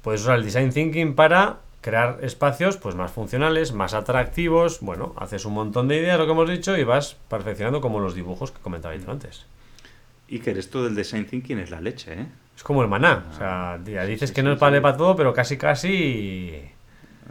puedes 0.00 0.22
usar 0.22 0.36
el 0.38 0.44
design 0.44 0.72
thinking 0.72 1.14
para 1.14 1.58
crear 1.82 2.18
espacios 2.22 2.78
pues 2.78 2.94
más 2.94 3.12
funcionales, 3.12 3.72
más 3.72 3.92
atractivos. 3.92 4.80
Bueno, 4.80 5.14
haces 5.18 5.44
un 5.44 5.52
montón 5.52 5.88
de 5.88 5.98
ideas, 5.98 6.18
lo 6.18 6.24
que 6.24 6.32
hemos 6.32 6.48
dicho, 6.48 6.76
y 6.76 6.84
vas 6.84 7.16
perfeccionando 7.28 7.82
como 7.82 8.00
los 8.00 8.14
dibujos 8.14 8.52
que 8.52 8.60
comentaba 8.60 8.94
antes. 8.94 9.44
Y 10.26 10.40
que 10.40 10.52
esto 10.52 10.82
del 10.82 10.94
design 10.94 11.26
thinking 11.26 11.58
es 11.58 11.70
la 11.70 11.80
leche, 11.82 12.14
¿eh? 12.14 12.26
Es 12.56 12.62
como 12.62 12.82
el 12.82 12.88
maná. 12.88 13.26
o 13.30 13.36
sea, 13.36 13.78
ya 13.84 14.04
dices 14.04 14.32
que 14.32 14.42
no 14.42 14.52
es 14.52 14.58
vale 14.58 14.80
para 14.80 14.96
todo, 14.96 15.14
pero 15.14 15.34
casi 15.34 15.58
casi. 15.58 16.70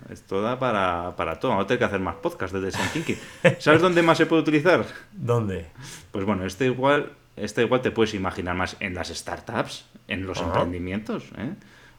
Esto 0.10 0.42
da 0.42 0.60
para, 0.60 1.16
para 1.16 1.40
todo. 1.40 1.52
Vamos 1.52 1.66
a 1.66 1.68
tener 1.68 1.80
que 1.80 1.86
hacer 1.86 2.00
más 2.00 2.16
podcasts 2.16 2.54
de 2.54 2.62
Design 2.62 2.90
Thinking. 2.94 3.18
¿Sabes 3.60 3.82
dónde 3.82 4.02
más 4.02 4.18
se 4.18 4.26
puede 4.26 4.42
utilizar? 4.44 4.86
¿Dónde? 5.12 5.68
Pues 6.12 6.26
bueno, 6.26 6.46
este 6.46 6.66
igual, 6.66 7.14
este 7.36 7.64
igual 7.64 7.82
te 7.82 7.92
puedes 7.92 8.14
imaginar 8.14 8.56
más 8.56 8.78
en 8.80 8.94
las 8.94 9.10
startups, 9.10 9.86
en 10.08 10.28
los 10.28 10.40
emprendimientos. 10.42 11.24
¿eh? 11.38 11.54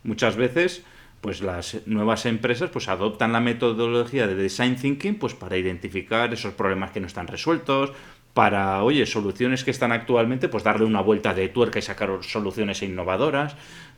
Muchas 0.04 0.36
veces, 0.36 0.84
pues 1.20 1.40
las 1.40 1.78
nuevas 1.86 2.26
empresas 2.26 2.70
pues 2.70 2.88
adoptan 2.88 3.32
la 3.32 3.40
metodología 3.40 4.26
de 4.26 4.36
Design 4.36 4.76
Thinking 4.76 5.18
pues 5.18 5.34
para 5.34 5.56
identificar 5.56 6.32
esos 6.32 6.54
problemas 6.54 6.92
que 6.92 7.00
no 7.00 7.08
están 7.08 7.26
resueltos, 7.26 7.92
para, 8.36 8.82
oye, 8.82 9.06
soluciones 9.06 9.64
que 9.64 9.70
están 9.70 9.92
actualmente, 9.92 10.50
pues 10.50 10.62
darle 10.62 10.84
una 10.84 11.00
vuelta 11.00 11.32
de 11.32 11.48
tuerca 11.48 11.78
y 11.78 11.82
sacar 11.82 12.10
soluciones 12.20 12.82
innovadoras. 12.82 13.56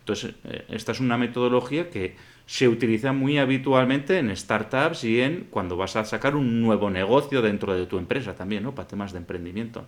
Entonces, 0.08 0.36
eh, 0.44 0.64
esta 0.70 0.92
es 0.92 1.00
una 1.00 1.18
metodología 1.18 1.90
que 1.90 2.16
se 2.46 2.66
utiliza 2.66 3.12
muy 3.12 3.36
habitualmente 3.36 4.18
en 4.18 4.34
startups 4.34 5.04
y 5.04 5.20
en 5.20 5.48
cuando 5.50 5.76
vas 5.76 5.96
a 5.96 6.04
sacar 6.06 6.34
un 6.34 6.62
nuevo 6.62 6.88
negocio 6.88 7.42
dentro 7.42 7.74
de 7.74 7.84
tu 7.84 7.98
empresa 7.98 8.34
también, 8.34 8.62
¿no? 8.62 8.74
Para 8.74 8.88
temas 8.88 9.12
de 9.12 9.18
emprendimiento. 9.18 9.84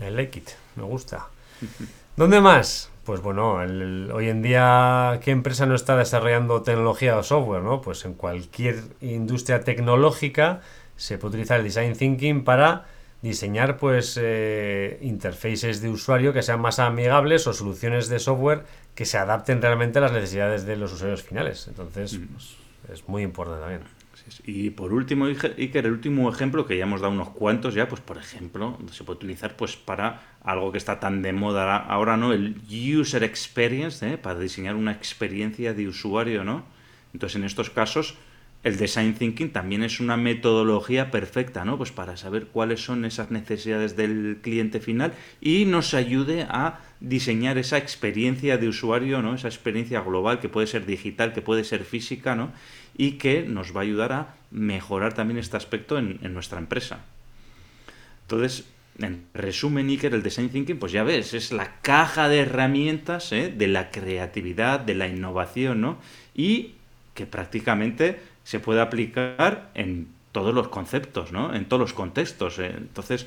El 0.00 0.16
like 0.16 0.42
me 0.74 0.82
gusta. 0.82 1.28
¿Dónde 2.16 2.40
más? 2.40 2.90
Pues 3.04 3.20
bueno, 3.20 3.52
hoy 3.52 4.28
en 4.28 4.42
día, 4.42 5.20
¿qué 5.22 5.30
empresa 5.30 5.66
no 5.66 5.76
está 5.76 5.96
desarrollando 5.96 6.62
tecnología 6.62 7.16
o 7.16 7.22
software? 7.22 7.62
¿no? 7.62 7.82
Pues 7.82 8.04
en 8.04 8.14
cualquier 8.14 8.82
industria 9.00 9.60
tecnológica 9.60 10.60
se 10.96 11.18
puede 11.18 11.34
utilizar 11.34 11.58
el 11.58 11.64
design 11.64 11.92
thinking 11.92 12.42
para 12.42 12.86
diseñar 13.24 13.78
pues 13.78 14.18
eh, 14.20 14.98
interfaces 15.00 15.80
de 15.80 15.88
usuario 15.88 16.34
que 16.34 16.42
sean 16.42 16.60
más 16.60 16.78
amigables 16.78 17.46
o 17.46 17.54
soluciones 17.54 18.10
de 18.10 18.18
software 18.18 18.64
que 18.94 19.06
se 19.06 19.16
adapten 19.16 19.62
realmente 19.62 19.98
a 19.98 20.02
las 20.02 20.12
necesidades 20.12 20.66
de 20.66 20.76
los 20.76 20.92
usuarios 20.92 21.22
finales. 21.22 21.66
Entonces, 21.66 22.20
pues, 22.30 22.56
es 22.92 23.08
muy 23.08 23.22
importante 23.22 23.62
también. 23.62 23.82
Y 24.44 24.70
por 24.70 24.92
último, 24.92 25.24
Iker, 25.24 25.86
el 25.86 25.92
último 25.92 26.30
ejemplo, 26.30 26.66
que 26.66 26.76
ya 26.76 26.84
hemos 26.84 27.00
dado 27.00 27.14
unos 27.14 27.30
cuantos 27.30 27.74
ya, 27.74 27.88
pues 27.88 28.02
por 28.02 28.18
ejemplo, 28.18 28.78
se 28.92 29.04
puede 29.04 29.16
utilizar 29.16 29.56
pues 29.56 29.74
para 29.76 30.22
algo 30.42 30.70
que 30.70 30.78
está 30.78 31.00
tan 31.00 31.22
de 31.22 31.32
moda 31.32 31.78
ahora, 31.78 32.18
¿no? 32.18 32.32
El 32.32 32.60
user 32.68 33.24
experience, 33.24 34.06
¿eh? 34.06 34.18
para 34.18 34.38
diseñar 34.38 34.76
una 34.76 34.92
experiencia 34.92 35.72
de 35.72 35.88
usuario, 35.88 36.44
¿no? 36.44 36.64
Entonces, 37.14 37.36
en 37.36 37.44
estos 37.44 37.70
casos, 37.70 38.16
el 38.64 38.78
design 38.78 39.14
thinking 39.14 39.50
también 39.50 39.82
es 39.82 40.00
una 40.00 40.16
metodología 40.16 41.10
perfecta, 41.10 41.66
¿no? 41.66 41.76
Pues 41.76 41.92
para 41.92 42.16
saber 42.16 42.46
cuáles 42.46 42.82
son 42.82 43.04
esas 43.04 43.30
necesidades 43.30 43.94
del 43.94 44.38
cliente 44.40 44.80
final 44.80 45.12
y 45.42 45.66
nos 45.66 45.92
ayude 45.92 46.46
a 46.48 46.80
diseñar 46.98 47.58
esa 47.58 47.76
experiencia 47.76 48.56
de 48.56 48.66
usuario, 48.66 49.20
¿no? 49.20 49.34
Esa 49.34 49.48
experiencia 49.48 50.00
global 50.00 50.40
que 50.40 50.48
puede 50.48 50.66
ser 50.66 50.86
digital, 50.86 51.34
que 51.34 51.42
puede 51.42 51.62
ser 51.62 51.84
física, 51.84 52.34
¿no? 52.34 52.52
Y 52.96 53.12
que 53.12 53.42
nos 53.42 53.76
va 53.76 53.80
a 53.80 53.82
ayudar 53.82 54.12
a 54.12 54.34
mejorar 54.50 55.12
también 55.12 55.38
este 55.38 55.58
aspecto 55.58 55.98
en, 55.98 56.18
nuestra 56.32 56.58
empresa. 56.58 57.04
Entonces, 58.22 58.64
en 58.98 59.26
resumen, 59.34 59.90
Iker, 59.90 60.14
el 60.14 60.22
design 60.22 60.48
thinking, 60.48 60.78
pues 60.78 60.92
ya 60.92 61.02
ves, 61.02 61.34
es 61.34 61.52
la 61.52 61.82
caja 61.82 62.30
de 62.30 62.38
herramientas 62.38 63.30
¿eh? 63.32 63.52
de 63.54 63.68
la 63.68 63.90
creatividad, 63.90 64.80
de 64.80 64.94
la 64.94 65.06
innovación, 65.06 65.82
¿no? 65.82 65.98
Y 66.34 66.76
que 67.12 67.26
prácticamente 67.26 68.18
se 68.44 68.60
puede 68.60 68.80
aplicar 68.80 69.70
en 69.74 70.08
todos 70.32 70.54
los 70.54 70.68
conceptos, 70.68 71.32
¿no? 71.32 71.54
En 71.54 71.66
todos 71.66 71.80
los 71.80 71.92
contextos. 71.94 72.58
¿eh? 72.58 72.74
Entonces, 72.76 73.26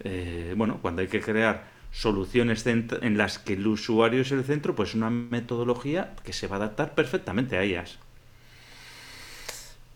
eh, 0.00 0.54
bueno, 0.56 0.78
cuando 0.80 1.02
hay 1.02 1.08
que 1.08 1.20
crear 1.20 1.64
soluciones 1.90 2.66
en 2.66 3.18
las 3.18 3.38
que 3.38 3.54
el 3.54 3.66
usuario 3.66 4.22
es 4.22 4.32
el 4.32 4.44
centro, 4.44 4.74
pues 4.74 4.94
una 4.94 5.10
metodología 5.10 6.14
que 6.24 6.32
se 6.32 6.48
va 6.48 6.56
a 6.56 6.58
adaptar 6.58 6.94
perfectamente 6.94 7.56
a 7.56 7.62
ellas. 7.62 7.98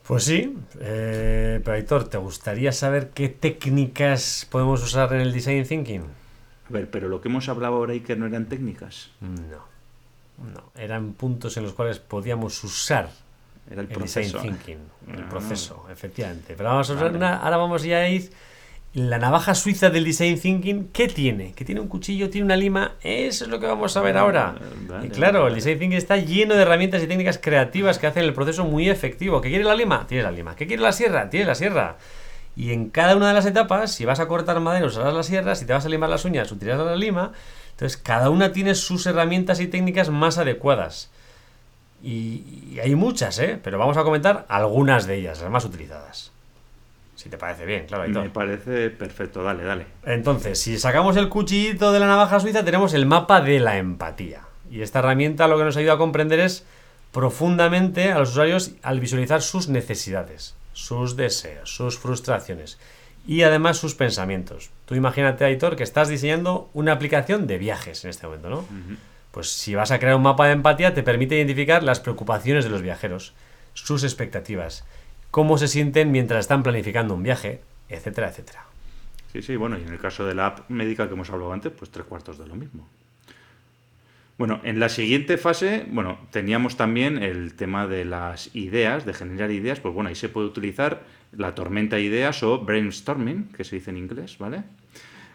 Pues 0.06 0.24
sí, 0.24 0.56
eh, 0.80 1.60
pero 1.62 1.76
Aitor, 1.76 2.08
¿te 2.08 2.16
gustaría 2.16 2.72
saber 2.72 3.10
qué 3.10 3.28
técnicas 3.28 4.46
podemos 4.50 4.82
usar 4.82 5.12
en 5.12 5.20
el 5.20 5.32
design 5.32 5.66
thinking? 5.66 6.02
A 6.02 6.72
ver, 6.72 6.90
pero 6.90 7.08
lo 7.08 7.20
que 7.20 7.28
hemos 7.28 7.48
hablado 7.50 7.74
ahora 7.74 7.94
y 7.94 8.00
que 8.00 8.16
no 8.16 8.26
eran 8.26 8.46
técnicas. 8.46 9.10
No, 9.20 9.66
no, 10.50 10.72
eran 10.76 11.12
puntos 11.12 11.58
en 11.58 11.64
los 11.64 11.74
cuales 11.74 11.98
podíamos 11.98 12.64
usar 12.64 13.10
era 13.70 13.80
el, 13.80 13.88
proceso. 13.88 14.38
design 14.38 14.56
thinking, 14.56 14.78
el 15.14 15.22
ah. 15.22 15.28
proceso, 15.28 15.86
efectivamente. 15.90 16.54
Pero 16.56 16.68
vamos 16.68 16.90
a 16.90 16.94
ahora 16.94 17.56
vamos 17.56 17.82
ya 17.82 17.98
a 17.98 18.08
ir 18.08 18.30
la 18.94 19.18
navaja 19.18 19.54
suiza 19.54 19.90
del 19.90 20.04
design 20.04 20.40
thinking, 20.40 20.88
¿qué 20.92 21.08
tiene? 21.08 21.52
Que 21.52 21.64
tiene 21.64 21.80
un 21.80 21.88
cuchillo, 21.88 22.30
tiene 22.30 22.46
una 22.46 22.56
lima, 22.56 22.94
eso 23.02 23.44
es 23.44 23.50
lo 23.50 23.60
que 23.60 23.66
vamos 23.66 23.96
a 23.96 24.00
ver 24.00 24.16
ah, 24.16 24.20
ahora. 24.22 24.54
y 25.02 25.08
claro, 25.08 25.46
el 25.46 25.54
design 25.54 25.78
thinking 25.78 25.98
está 25.98 26.16
lleno 26.16 26.54
de 26.54 26.62
herramientas 26.62 27.02
y 27.02 27.06
técnicas 27.06 27.38
creativas 27.38 27.98
que 27.98 28.06
hacen 28.06 28.24
el 28.24 28.32
proceso 28.32 28.64
muy 28.64 28.88
efectivo. 28.88 29.40
¿Qué 29.40 29.50
quiere 29.50 29.64
la 29.64 29.74
lima? 29.74 30.06
Tienes 30.06 30.24
la 30.24 30.32
lima. 30.32 30.56
¿Qué 30.56 30.66
quiere 30.66 30.82
la 30.82 30.92
sierra? 30.92 31.28
Tienes 31.28 31.46
la 31.46 31.54
sierra. 31.54 31.98
Y 32.56 32.72
en 32.72 32.88
cada 32.88 33.14
una 33.14 33.28
de 33.28 33.34
las 33.34 33.46
etapas, 33.46 33.92
si 33.92 34.04
vas 34.04 34.20
a 34.20 34.26
cortar 34.26 34.58
madera, 34.58 34.86
usarás 34.86 35.14
la 35.14 35.22
sierra, 35.22 35.54
si 35.54 35.64
te 35.64 35.72
vas 35.72 35.84
a 35.84 35.88
limar 35.88 36.08
las 36.08 36.24
uñas, 36.24 36.50
utilizarás 36.50 36.86
la 36.86 36.96
lima. 36.96 37.32
Entonces, 37.70 37.96
cada 37.96 38.30
una 38.30 38.52
tiene 38.52 38.74
sus 38.74 39.06
herramientas 39.06 39.60
y 39.60 39.68
técnicas 39.68 40.08
más 40.08 40.38
adecuadas. 40.38 41.10
Y, 42.02 42.78
hay 42.82 42.94
muchas, 42.94 43.38
¿eh? 43.38 43.58
Pero 43.62 43.78
vamos 43.78 43.96
a 43.96 44.04
comentar 44.04 44.46
algunas 44.48 45.06
de 45.06 45.16
ellas, 45.16 45.40
las 45.40 45.50
más 45.50 45.64
utilizadas. 45.64 46.32
Si 47.16 47.28
te 47.28 47.36
parece 47.36 47.66
bien, 47.66 47.86
claro. 47.86 48.08
Me 48.08 48.30
parece 48.30 48.90
perfecto, 48.90 49.42
dale, 49.42 49.64
dale. 49.64 49.86
Entonces, 50.04 50.60
si 50.60 50.78
sacamos 50.78 51.16
el 51.16 51.28
cuchillito 51.28 51.92
de 51.92 51.98
la 51.98 52.06
navaja 52.06 52.38
suiza, 52.38 52.64
tenemos 52.64 52.94
el 52.94 53.06
mapa 53.06 53.40
de 53.40 53.58
la 53.58 53.78
empatía. 53.78 54.42
Y 54.70 54.82
esta 54.82 55.00
herramienta 55.00 55.48
lo 55.48 55.58
que 55.58 55.64
nos 55.64 55.76
ayuda 55.76 55.94
a 55.94 55.98
comprender 55.98 56.38
es 56.38 56.64
profundamente 57.12 58.12
a 58.12 58.18
los 58.18 58.30
usuarios 58.30 58.72
al 58.82 59.00
visualizar 59.00 59.42
sus 59.42 59.68
necesidades, 59.68 60.54
sus 60.74 61.16
deseos, 61.16 61.74
sus 61.74 61.98
frustraciones 61.98 62.78
y 63.26 63.42
además 63.42 63.76
sus 63.76 63.94
pensamientos. 63.94 64.70
Tú 64.86 64.94
imagínate, 64.94 65.44
Aitor, 65.44 65.76
que 65.76 65.82
estás 65.82 66.08
diseñando 66.08 66.70
una 66.72 66.92
aplicación 66.92 67.46
de 67.46 67.58
viajes 67.58 68.04
en 68.04 68.10
este 68.10 68.26
momento, 68.26 68.48
¿no? 68.48 68.64
Pues 69.38 69.50
si 69.50 69.76
vas 69.76 69.92
a 69.92 70.00
crear 70.00 70.16
un 70.16 70.22
mapa 70.22 70.46
de 70.48 70.52
empatía, 70.52 70.94
te 70.94 71.04
permite 71.04 71.36
identificar 71.36 71.84
las 71.84 72.00
preocupaciones 72.00 72.64
de 72.64 72.70
los 72.70 72.82
viajeros, 72.82 73.34
sus 73.72 74.02
expectativas, 74.02 74.84
cómo 75.30 75.58
se 75.58 75.68
sienten 75.68 76.10
mientras 76.10 76.40
están 76.40 76.64
planificando 76.64 77.14
un 77.14 77.22
viaje, 77.22 77.60
etcétera, 77.88 78.30
etcétera. 78.30 78.64
Sí, 79.32 79.40
sí, 79.40 79.54
bueno, 79.54 79.78
y 79.78 79.82
en 79.82 79.90
el 79.90 80.00
caso 80.00 80.26
de 80.26 80.34
la 80.34 80.46
app 80.46 80.68
médica 80.68 81.06
que 81.06 81.14
hemos 81.14 81.30
hablado 81.30 81.52
antes, 81.52 81.70
pues 81.70 81.88
tres 81.92 82.04
cuartos 82.06 82.36
de 82.36 82.48
lo 82.48 82.56
mismo. 82.56 82.88
Bueno, 84.38 84.60
en 84.64 84.80
la 84.80 84.88
siguiente 84.88 85.38
fase, 85.38 85.86
bueno, 85.88 86.18
teníamos 86.32 86.76
también 86.76 87.22
el 87.22 87.54
tema 87.54 87.86
de 87.86 88.04
las 88.06 88.52
ideas, 88.56 89.06
de 89.06 89.14
generar 89.14 89.52
ideas, 89.52 89.78
pues 89.78 89.94
bueno, 89.94 90.08
ahí 90.08 90.16
se 90.16 90.28
puede 90.28 90.48
utilizar 90.48 91.04
la 91.30 91.54
tormenta 91.54 91.94
de 91.94 92.02
ideas 92.02 92.42
o 92.42 92.58
brainstorming, 92.58 93.52
que 93.52 93.62
se 93.62 93.76
dice 93.76 93.90
en 93.90 93.98
inglés, 93.98 94.36
¿vale? 94.38 94.64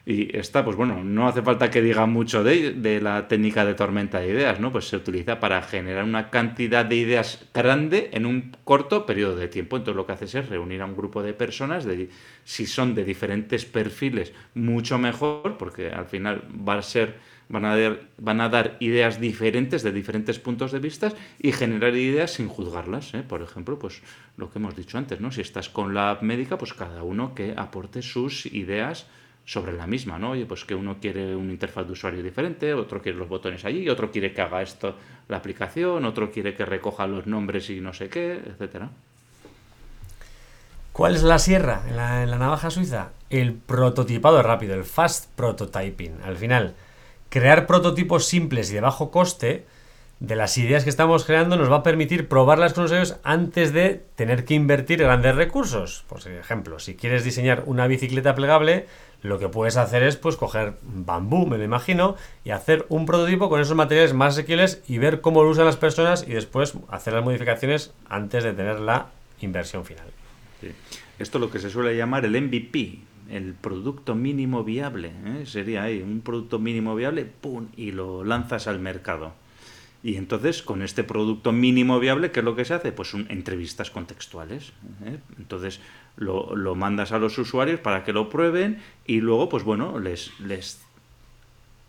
Y 0.05 0.35
esta, 0.35 0.65
pues 0.65 0.75
bueno, 0.75 1.01
no 1.01 1.29
hace 1.29 1.41
falta 1.41 1.69
que 1.69 1.81
diga 1.81 2.05
mucho 2.05 2.43
de, 2.43 2.99
la 3.01 3.29
técnica 3.29 3.63
de 3.63 3.73
tormenta 3.73 4.19
de 4.19 4.27
ideas, 4.31 4.59
¿no? 4.59 4.69
Pues 4.69 4.89
se 4.89 4.97
utiliza 4.97 5.39
para 5.39 5.61
generar 5.61 6.03
una 6.03 6.29
cantidad 6.29 6.83
de 6.83 6.97
ideas 6.97 7.45
grande 7.53 8.09
en 8.11 8.25
un 8.25 8.53
corto 8.65 9.05
periodo 9.05 9.37
de 9.37 9.47
tiempo. 9.47 9.77
Entonces 9.77 9.95
lo 9.95 10.05
que 10.05 10.11
haces 10.11 10.35
es 10.35 10.49
reunir 10.49 10.81
a 10.81 10.85
un 10.85 10.97
grupo 10.97 11.23
de 11.23 11.33
personas, 11.33 11.85
de, 11.85 12.09
si 12.43 12.65
son 12.65 12.95
de 12.95 13.05
diferentes 13.05 13.63
perfiles, 13.63 14.33
mucho 14.55 14.97
mejor, 14.97 15.57
porque 15.57 15.87
al 15.87 16.07
final 16.07 16.43
va 16.67 16.79
a 16.79 16.81
ser, 16.81 17.15
van 17.47 17.63
a, 17.63 17.77
dar, 17.77 18.01
van 18.17 18.41
a 18.41 18.49
dar 18.49 18.75
ideas 18.81 19.21
diferentes 19.21 19.83
de 19.83 19.93
diferentes 19.93 20.37
puntos 20.37 20.73
de 20.73 20.79
vista 20.79 21.13
y 21.39 21.53
generar 21.53 21.95
ideas 21.95 22.31
sin 22.31 22.49
juzgarlas. 22.49 23.13
¿eh? 23.13 23.23
Por 23.25 23.41
ejemplo, 23.41 23.79
pues 23.79 24.01
lo 24.35 24.51
que 24.51 24.59
hemos 24.59 24.75
dicho 24.75 24.97
antes, 24.97 25.21
¿no? 25.21 25.31
Si 25.31 25.39
estás 25.39 25.69
con 25.69 25.93
la 25.93 26.19
médica, 26.21 26.57
pues 26.57 26.73
cada 26.73 27.03
uno 27.03 27.33
que 27.33 27.53
aporte 27.55 28.01
sus 28.01 28.47
ideas 28.47 29.07
sobre 29.45 29.73
la 29.73 29.87
misma, 29.87 30.17
¿no? 30.17 30.31
Oye, 30.31 30.45
pues 30.45 30.63
que 30.63 30.73
uno 30.73 30.97
quiere 31.01 31.35
una 31.35 31.51
interfaz 31.51 31.85
de 31.85 31.93
usuario 31.93 32.23
diferente, 32.23 32.73
otro 32.73 33.01
quiere 33.01 33.17
los 33.17 33.27
botones 33.27 33.65
allí, 33.65 33.89
otro 33.89 34.09
quiere 34.09 34.31
que 34.31 34.41
haga 34.41 34.61
esto 34.61 34.95
la 35.27 35.37
aplicación, 35.37 36.05
otro 36.05 36.31
quiere 36.31 36.53
que 36.55 36.65
recoja 36.65 37.07
los 37.07 37.27
nombres 37.27 37.69
y 37.69 37.81
no 37.81 37.93
sé 37.93 38.09
qué, 38.09 38.33
etcétera. 38.33 38.89
¿Cuál 40.93 41.15
es 41.15 41.23
la 41.23 41.39
sierra 41.39 41.81
en 41.89 41.97
la, 41.97 42.25
navaja 42.37 42.69
suiza? 42.69 43.09
El 43.31 43.53
prototipado 43.53 44.43
rápido, 44.43 44.75
el 44.75 44.83
fast 44.83 45.27
prototyping. 45.35 46.21
Al 46.23 46.37
final, 46.37 46.75
crear 47.29 47.65
prototipos 47.65 48.25
simples 48.27 48.69
y 48.69 48.75
de 48.75 48.81
bajo 48.81 49.09
coste 49.09 49.65
de 50.19 50.35
las 50.35 50.57
ideas 50.59 50.83
que 50.83 50.91
estamos 50.91 51.25
creando 51.25 51.57
nos 51.57 51.71
va 51.71 51.77
a 51.77 51.83
permitir 51.83 52.29
probarlas 52.29 52.73
con 52.73 52.83
usuarios 52.85 53.17
antes 53.23 53.73
de 53.73 54.05
tener 54.15 54.45
que 54.45 54.53
invertir 54.53 54.99
grandes 54.99 55.35
recursos. 55.35 56.05
Por 56.07 56.19
ejemplo, 56.27 56.77
si 56.77 56.95
quieres 56.95 57.23
diseñar 57.23 57.63
una 57.65 57.87
bicicleta 57.87 58.35
plegable, 58.35 58.85
lo 59.23 59.39
que 59.39 59.49
puedes 59.49 59.77
hacer 59.77 60.03
es 60.03 60.17
pues 60.17 60.35
coger 60.35 60.75
bambú, 60.83 61.47
me 61.47 61.57
lo 61.57 61.63
imagino, 61.63 62.15
y 62.43 62.51
hacer 62.51 62.85
un 62.89 63.05
prototipo 63.05 63.49
con 63.49 63.61
esos 63.61 63.75
materiales 63.75 64.13
más 64.13 64.33
asequibles 64.33 64.83
y 64.87 64.97
ver 64.97 65.21
cómo 65.21 65.43
lo 65.43 65.49
usan 65.49 65.65
las 65.65 65.77
personas 65.77 66.25
y 66.27 66.33
después 66.33 66.73
hacer 66.89 67.13
las 67.13 67.23
modificaciones 67.23 67.93
antes 68.09 68.43
de 68.43 68.53
tener 68.53 68.79
la 68.79 69.07
inversión 69.39 69.85
final. 69.85 70.05
Esto 71.19 71.37
es 71.37 71.41
lo 71.41 71.49
que 71.49 71.59
se 71.59 71.69
suele 71.69 71.95
llamar 71.95 72.25
el 72.25 72.39
MVP, 72.39 72.99
el 73.29 73.53
producto 73.53 74.13
mínimo 74.13 74.63
viable. 74.63 75.11
¿eh? 75.25 75.45
Sería 75.45 75.83
ahí 75.83 76.01
un 76.01 76.21
producto 76.21 76.59
mínimo 76.59 76.93
viable, 76.93 77.25
¡pum! 77.25 77.67
y 77.77 77.91
lo 77.91 78.23
lanzas 78.25 78.67
al 78.67 78.79
mercado. 78.79 79.33
Y 80.03 80.17
entonces, 80.17 80.61
con 80.61 80.81
este 80.81 81.05
producto 81.05 81.53
mínimo 81.53 81.97
viable, 81.97 82.31
¿qué 82.31 82.41
es 82.41 82.43
lo 82.43 82.57
que 82.57 82.65
se 82.65 82.73
hace? 82.73 82.91
Pues 82.91 83.13
entrevistas 83.13 83.89
contextuales. 83.89 84.73
¿eh? 85.05 85.17
Entonces, 85.37 85.79
lo, 86.15 86.55
lo, 86.55 86.75
mandas 86.75 87.11
a 87.11 87.19
los 87.19 87.37
usuarios 87.37 87.79
para 87.79 88.03
que 88.03 88.13
lo 88.13 88.29
prueben 88.29 88.81
y 89.05 89.21
luego, 89.21 89.49
pues 89.49 89.63
bueno, 89.63 89.99
les, 89.99 90.39
les, 90.39 90.81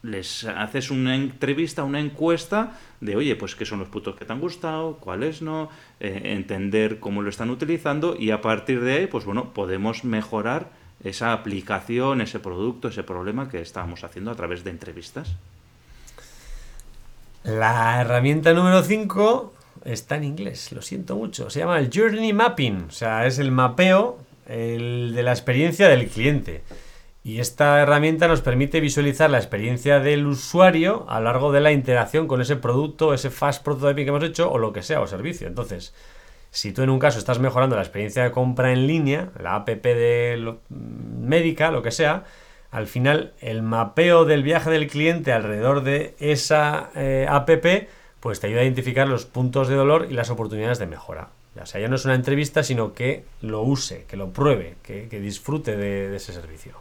les 0.03 0.45
haces 0.45 0.91
una 0.91 1.15
entrevista, 1.15 1.85
una 1.85 2.01
encuesta 2.01 2.79
de, 3.01 3.17
oye, 3.17 3.37
pues 3.37 3.55
qué 3.55 3.65
son 3.65 3.81
los 3.81 3.89
puntos 3.89 4.17
que 4.17 4.25
te 4.25 4.33
han 4.33 4.41
gustado, 4.41 4.97
cuáles 4.97 5.43
no, 5.43 5.71
eh, 6.01 6.21
entender 6.25 7.01
cómo 7.01 7.23
lo 7.23 7.31
están 7.31 7.51
utilizando 7.51 8.17
y 8.19 8.31
a 8.31 8.41
partir 8.41 8.81
de 8.83 8.93
ahí, 8.93 9.07
pues 9.07 9.25
bueno, 9.25 9.53
podemos 9.53 10.05
mejorar 10.05 10.71
esa 11.03 11.33
aplicación, 11.33 12.21
ese 12.21 12.39
producto, 12.39 12.89
ese 12.89 13.03
problema 13.03 13.49
que 13.49 13.61
estábamos 13.61 14.05
haciendo 14.05 14.31
a 14.31 14.35
través 14.35 14.65
de 14.65 14.71
entrevistas. 14.71 15.37
La 17.45 18.01
herramienta 18.01 18.55
número 18.55 18.83
5 18.83 19.53
está 19.85 20.17
en 20.17 20.25
inglés, 20.25 20.73
lo 20.73 20.83
siento 20.83 21.17
mucho. 21.17 21.51
Se 21.51 21.61
llama 21.61 21.79
el 21.79 21.91
Journey 21.93 22.33
Mapping, 22.33 22.87
o 22.89 22.91
sea, 22.91 23.27
es 23.27 23.39
el 23.39 23.51
mapeo 23.51 24.19
de 24.47 25.23
la 25.23 25.33
experiencia 25.33 25.89
del 25.89 26.09
cliente. 26.09 26.63
Y 27.23 27.41
esta 27.41 27.81
herramienta 27.81 28.29
nos 28.29 28.43
permite 28.43 28.81
visualizar 28.81 29.31
la 29.31 29.39
experiencia 29.39 29.99
del 29.99 30.27
usuario 30.27 31.07
a 31.09 31.21
lo 31.21 31.25
largo 31.27 31.53
de 31.53 31.61
la 31.63 31.73
interacción 31.73 32.27
con 32.27 32.43
ese 32.43 32.57
producto, 32.57 33.15
ese 33.15 33.31
fast 33.31 33.65
prototyping 33.65 34.05
que 34.05 34.09
hemos 34.11 34.25
hecho 34.25 34.51
o 34.53 34.59
lo 34.59 34.73
que 34.75 34.83
sea, 34.83 35.01
o 35.01 35.07
servicio. 35.07 35.47
Entonces, 35.47 35.95
Si 36.51 36.71
tú 36.73 36.83
en 36.83 36.91
un 36.91 37.01
caso 37.01 37.19
estás 37.19 37.41
mejorando 37.41 37.75
la 37.75 37.83
experiencia 37.83 38.23
de 38.23 38.31
compra 38.31 38.73
en 38.73 38.87
línea, 38.87 39.31
la 39.43 39.57
app 39.57 39.69
de 39.69 40.37
lo- 40.39 40.61
médica, 40.71 41.73
lo 41.73 41.83
que 41.83 41.91
sea, 41.91 42.23
al 42.71 42.87
final 42.87 43.33
el 43.41 43.63
mapeo 43.63 44.25
del 44.25 44.45
viaje 44.45 44.71
del 44.71 44.87
cliente 44.87 45.33
alrededor 45.33 45.83
de 45.83 46.15
esa 46.21 46.91
eh, 46.95 47.27
app 47.29 47.51
pues 48.25 48.41
te 48.41 48.47
ayuda 48.47 48.61
a 48.61 48.65
identificar 48.65 49.07
los 49.07 49.27
puntos 49.27 49.69
de 49.69 49.75
dolor 49.75 50.07
y 50.11 50.15
las 50.15 50.31
oportunidades 50.31 50.79
de 50.79 50.87
mejora. 50.87 51.29
O 51.61 51.67
sea, 51.67 51.79
ya 51.79 51.89
no 51.89 51.97
es 51.97 52.07
una 52.07 52.15
entrevista, 52.15 52.63
sino 52.63 52.95
que 52.95 53.27
lo 53.43 53.61
use, 53.61 54.07
que 54.09 54.17
lo 54.17 54.31
pruebe, 54.33 54.77
que, 54.83 55.21
disfrute 55.21 55.77
de, 55.77 56.09
de 56.09 56.17
ese 56.17 56.33
servicio. 56.33 56.73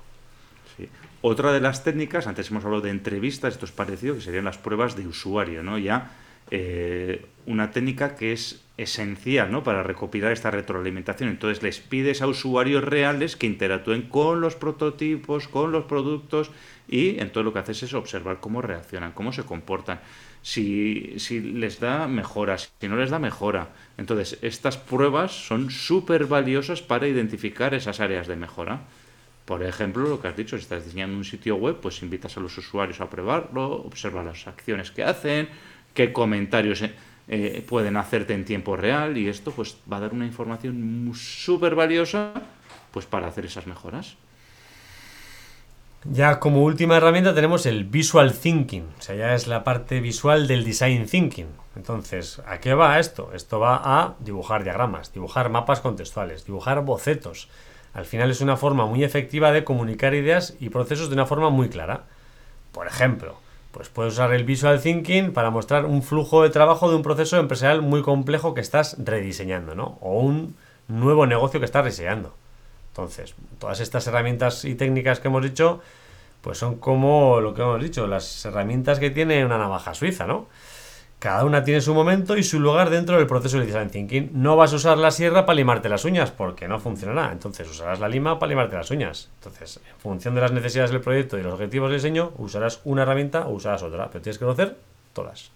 Sí. 0.77 0.87
Otra 1.21 1.51
de 1.51 1.59
las 1.59 1.83
técnicas, 1.83 2.27
antes 2.27 2.49
hemos 2.49 2.63
hablado 2.63 2.83
de 2.83 2.91
entrevistas, 2.91 3.55
esto 3.55 3.65
es 3.65 3.73
parecido, 3.73 4.15
que 4.15 4.21
serían 4.21 4.45
las 4.45 4.57
pruebas 4.57 4.95
de 4.95 5.05
usuario, 5.05 5.63
¿no? 5.63 5.77
Ya 5.77 6.11
eh, 6.49 7.25
una 7.45 7.71
técnica 7.71 8.15
que 8.15 8.31
es 8.31 8.61
esencial, 8.77 9.51
¿no? 9.51 9.63
Para 9.63 9.83
recopilar 9.83 10.31
esta 10.31 10.49
retroalimentación. 10.49 11.29
Entonces 11.29 11.61
les 11.61 11.79
pides 11.79 12.21
a 12.21 12.27
usuarios 12.27 12.83
reales 12.83 13.35
que 13.35 13.47
interactúen 13.47 14.03
con 14.03 14.39
los 14.39 14.55
prototipos, 14.55 15.47
con 15.47 15.71
los 15.71 15.85
productos 15.85 16.51
y 16.87 17.19
entonces 17.19 17.43
lo 17.45 17.53
que 17.53 17.59
haces 17.59 17.83
es 17.83 17.93
observar 17.93 18.39
cómo 18.39 18.61
reaccionan, 18.61 19.11
cómo 19.11 19.33
se 19.33 19.43
comportan, 19.43 19.99
si, 20.43 21.15
si 21.17 21.39
les 21.39 21.79
da 21.79 22.07
mejora, 22.07 22.57
si 22.59 22.87
no 22.87 22.97
les 22.97 23.09
da 23.09 23.17
mejora. 23.17 23.69
Entonces 23.97 24.37
estas 24.43 24.77
pruebas 24.77 25.31
son 25.31 25.71
súper 25.71 26.25
valiosas 26.25 26.83
para 26.83 27.07
identificar 27.07 27.73
esas 27.73 27.99
áreas 27.99 28.27
de 28.27 28.35
mejora. 28.35 28.81
Por 29.45 29.63
ejemplo, 29.63 30.07
lo 30.07 30.21
que 30.21 30.27
has 30.27 30.37
dicho, 30.37 30.57
si 30.57 30.63
estás 30.63 30.85
diseñando 30.85 31.17
un 31.17 31.23
sitio 31.23 31.55
web, 31.55 31.77
pues 31.81 32.03
invitas 32.03 32.37
a 32.37 32.41
los 32.41 32.57
usuarios 32.57 33.01
a 33.01 33.09
probarlo, 33.09 33.71
observa 33.83 34.23
las 34.23 34.45
acciones 34.47 34.91
que 34.91 35.03
hacen, 35.03 35.49
qué 35.93 36.13
comentarios 36.13 36.81
eh, 36.81 36.93
eh, 37.27 37.65
pueden 37.67 37.95
hacerte 37.95 38.33
en 38.33 38.43
tiempo 38.43 38.75
real 38.75 39.17
y 39.17 39.29
esto 39.29 39.51
pues 39.51 39.77
va 39.91 39.97
a 39.97 40.01
dar 40.01 40.13
una 40.13 40.25
información 40.25 41.11
súper 41.15 41.73
valiosa 41.75 42.33
pues 42.91 43.05
para 43.05 43.27
hacer 43.27 43.45
esas 43.45 43.65
mejoras. 43.65 44.17
Ya 46.05 46.41
como 46.41 46.63
última 46.63 46.97
herramienta 46.97 47.33
tenemos 47.33 47.65
el 47.65 47.85
Visual 47.85 48.33
Thinking, 48.33 48.89
o 48.99 49.01
sea, 49.01 49.15
ya 49.15 49.33
es 49.35 49.47
la 49.47 49.63
parte 49.63 50.01
visual 50.01 50.47
del 50.47 50.65
Design 50.65 51.05
Thinking. 51.05 51.47
Entonces, 51.77 52.41
¿a 52.45 52.59
qué 52.59 52.73
va 52.73 52.99
esto? 52.99 53.31
Esto 53.33 53.59
va 53.61 53.81
a 53.83 54.15
dibujar 54.19 54.65
diagramas, 54.65 55.13
dibujar 55.13 55.49
mapas 55.49 55.79
contextuales, 55.79 56.45
dibujar 56.45 56.83
bocetos. 56.83 57.47
Al 57.93 58.03
final 58.03 58.31
es 58.31 58.41
una 58.41 58.57
forma 58.57 58.85
muy 58.85 59.05
efectiva 59.05 59.53
de 59.53 59.63
comunicar 59.63 60.13
ideas 60.13 60.55
y 60.59 60.69
procesos 60.69 61.07
de 61.07 61.15
una 61.15 61.25
forma 61.25 61.49
muy 61.49 61.69
clara. 61.69 62.03
Por 62.73 62.85
ejemplo, 62.87 63.37
pues 63.71 63.87
puedes 63.87 64.13
usar 64.13 64.33
el 64.33 64.43
Visual 64.43 64.81
Thinking 64.81 65.31
para 65.31 65.51
mostrar 65.51 65.85
un 65.85 66.03
flujo 66.03 66.43
de 66.43 66.49
trabajo 66.49 66.89
de 66.89 66.97
un 66.97 67.03
proceso 67.03 67.37
empresarial 67.37 67.81
muy 67.81 68.01
complejo 68.01 68.53
que 68.53 68.61
estás 68.61 68.97
rediseñando, 68.99 69.73
¿no? 69.73 69.97
O 70.01 70.19
un 70.19 70.57
nuevo 70.89 71.25
negocio 71.27 71.61
que 71.61 71.65
estás 71.65 71.85
diseñando. 71.85 72.35
Entonces, 72.93 73.33
todas 73.57 73.79
estas 73.79 74.05
herramientas 74.05 74.65
y 74.65 74.75
técnicas 74.75 75.19
que 75.19 75.27
hemos 75.27 75.41
dicho, 75.41 75.81
pues 76.41 76.59
son 76.59 76.75
como 76.77 77.41
lo 77.41 77.55
que 77.55 77.63
hemos 77.63 77.81
dicho, 77.81 78.05
las 78.05 78.45
herramientas 78.45 78.99
que 78.99 79.09
tiene 79.09 79.43
una 79.43 79.57
navaja 79.57 79.95
suiza, 79.95 80.27
¿no? 80.27 80.47
Cada 81.17 81.43
una 81.43 81.63
tiene 81.63 81.81
su 81.81 81.95
momento 81.95 82.37
y 82.37 82.43
su 82.43 82.59
lugar 82.59 82.91
dentro 82.91 83.17
del 83.17 83.25
proceso 83.25 83.57
de 83.57 83.65
design 83.65 83.89
thinking. 83.89 84.29
No 84.33 84.57
vas 84.57 84.73
a 84.73 84.75
usar 84.75 84.99
la 84.99 85.09
sierra 85.09 85.47
para 85.47 85.55
limarte 85.55 85.89
las 85.89 86.05
uñas 86.05 86.29
porque 86.29 86.67
no 86.67 86.79
funcionará. 86.79 87.31
Entonces 87.31 87.67
usarás 87.67 87.99
la 87.99 88.09
lima 88.09 88.37
para 88.37 88.49
limarte 88.49 88.75
las 88.75 88.91
uñas. 88.91 89.31
Entonces, 89.39 89.79
en 89.89 89.99
función 89.99 90.35
de 90.35 90.41
las 90.41 90.51
necesidades 90.51 90.91
del 90.91 91.01
proyecto 91.01 91.39
y 91.39 91.41
los 91.41 91.53
objetivos 91.53 91.89
de 91.89 91.95
diseño, 91.95 92.33
usarás 92.37 92.81
una 92.83 93.03
herramienta 93.03 93.47
o 93.47 93.53
usarás 93.53 93.81
otra. 93.81 94.09
Pero 94.11 94.21
tienes 94.21 94.37
que 94.37 94.45
conocer 94.45 94.75
todas. 95.13 95.49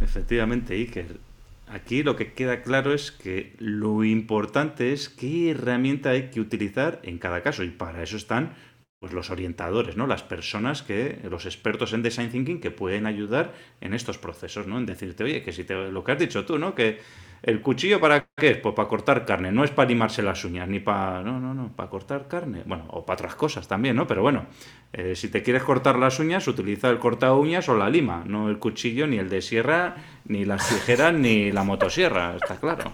Efectivamente, 0.00 0.74
Iker. 0.74 1.31
Aquí 1.72 2.02
lo 2.02 2.16
que 2.16 2.34
queda 2.34 2.60
claro 2.60 2.92
es 2.92 3.10
que 3.10 3.54
lo 3.58 4.04
importante 4.04 4.92
es 4.92 5.08
qué 5.08 5.52
herramienta 5.52 6.10
hay 6.10 6.28
que 6.28 6.38
utilizar 6.38 7.00
en 7.02 7.18
cada 7.18 7.42
caso 7.42 7.64
y 7.64 7.70
para 7.70 8.02
eso 8.02 8.18
están 8.18 8.52
pues 8.98 9.14
los 9.14 9.30
orientadores, 9.30 9.96
¿no? 9.96 10.06
Las 10.06 10.22
personas 10.22 10.82
que 10.82 11.18
los 11.28 11.46
expertos 11.46 11.94
en 11.94 12.02
design 12.02 12.30
thinking 12.30 12.60
que 12.60 12.70
pueden 12.70 13.06
ayudar 13.06 13.54
en 13.80 13.94
estos 13.94 14.18
procesos, 14.18 14.66
¿no? 14.66 14.78
En 14.78 14.86
decirte, 14.86 15.24
"Oye, 15.24 15.42
que 15.42 15.52
si 15.52 15.64
te 15.64 15.74
lo 15.74 16.04
que 16.04 16.12
has 16.12 16.18
dicho 16.18 16.44
tú, 16.44 16.58
¿no? 16.58 16.74
Que 16.74 17.00
el 17.42 17.60
cuchillo 17.60 17.98
para 17.98 18.28
qué 18.36 18.50
es? 18.52 18.56
Pues 18.58 18.74
para 18.74 18.88
cortar 18.88 19.26
carne, 19.26 19.50
no 19.50 19.64
es 19.64 19.72
para 19.72 19.88
limarse 19.88 20.22
las 20.22 20.44
uñas 20.44 20.68
ni 20.68 20.78
para 20.78 21.22
no, 21.22 21.40
no, 21.40 21.52
no, 21.52 21.72
para 21.74 21.90
cortar 21.90 22.28
carne, 22.28 22.62
bueno, 22.64 22.84
o 22.90 23.04
para 23.04 23.14
otras 23.14 23.34
cosas 23.34 23.66
también, 23.66 23.96
¿no? 23.96 24.06
Pero 24.06 24.22
bueno, 24.22 24.46
eh, 24.92 25.16
si 25.16 25.28
te 25.28 25.42
quieres 25.42 25.64
cortar 25.64 25.98
las 25.98 26.20
uñas, 26.20 26.46
utiliza 26.46 26.88
el 26.88 27.00
corta 27.00 27.34
uñas 27.34 27.68
o 27.68 27.76
la 27.76 27.90
lima, 27.90 28.22
no 28.24 28.48
el 28.48 28.58
cuchillo 28.58 29.08
ni 29.08 29.18
el 29.18 29.28
de 29.28 29.42
sierra, 29.42 29.96
ni 30.26 30.44
las 30.44 30.68
tijeras 30.68 31.14
ni 31.14 31.52
la 31.52 31.64
motosierra, 31.64 32.36
está 32.36 32.56
claro. 32.56 32.92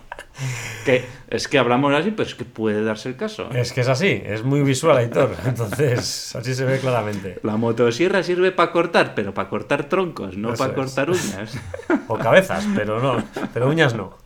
Que 0.85 1.05
es 1.29 1.49
que 1.49 1.59
hablamos 1.59 1.93
así, 1.93 2.13
pero 2.13 2.29
es 2.29 2.35
que 2.35 2.45
puede 2.45 2.85
darse 2.85 3.09
el 3.09 3.17
caso. 3.17 3.51
¿eh? 3.53 3.61
Es 3.61 3.73
que 3.73 3.81
es 3.81 3.89
así, 3.89 4.23
es 4.25 4.45
muy 4.45 4.63
visual, 4.63 4.97
Aitor. 4.97 5.35
Entonces, 5.47 6.35
así 6.37 6.55
se 6.55 6.65
ve 6.65 6.79
claramente. 6.79 7.41
La 7.43 7.57
motosierra 7.57 8.23
sirve 8.23 8.53
para 8.53 8.71
cortar, 8.71 9.15
pero 9.15 9.35
para 9.35 9.49
cortar 9.49 9.89
troncos, 9.89 10.37
no 10.37 10.51
Eso 10.55 10.59
para 10.59 10.71
es. 10.71 10.77
cortar 10.77 11.11
uñas. 11.11 11.59
O 12.11 12.17
cabezas, 12.17 12.67
pero 12.75 13.03
no, 13.03 13.23
pero 13.53 13.69
uñas 13.69 13.95
no. 13.95 14.17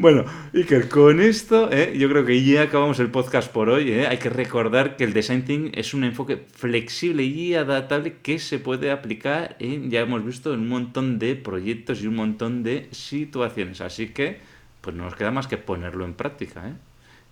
Bueno, 0.00 0.24
Iker, 0.52 0.88
con 0.88 1.20
esto 1.20 1.70
¿eh? 1.70 1.94
yo 1.96 2.08
creo 2.08 2.24
que 2.24 2.42
ya 2.44 2.62
acabamos 2.62 2.98
el 2.98 3.08
podcast 3.08 3.52
por 3.52 3.68
hoy. 3.68 3.92
¿eh? 3.92 4.08
Hay 4.08 4.18
que 4.18 4.30
recordar 4.30 4.96
que 4.96 5.04
el 5.04 5.12
design 5.12 5.44
thinking 5.44 5.78
es 5.78 5.94
un 5.94 6.02
enfoque 6.02 6.44
flexible 6.52 7.22
y 7.22 7.54
adaptable 7.54 8.16
que 8.20 8.40
se 8.40 8.58
puede 8.58 8.90
aplicar 8.90 9.56
ya 9.60 10.00
hemos 10.00 10.24
visto, 10.24 10.54
en 10.54 10.60
un 10.60 10.68
montón 10.68 11.18
de 11.18 11.36
proyectos 11.36 11.91
y 12.00 12.06
un 12.06 12.16
montón 12.16 12.62
de 12.62 12.88
situaciones. 12.92 13.80
Así 13.80 14.08
que, 14.08 14.40
pues 14.80 14.96
no 14.96 15.04
nos 15.04 15.16
queda 15.16 15.30
más 15.30 15.46
que 15.46 15.58
ponerlo 15.58 16.04
en 16.04 16.14
práctica. 16.14 16.68
¿eh? 16.68 16.74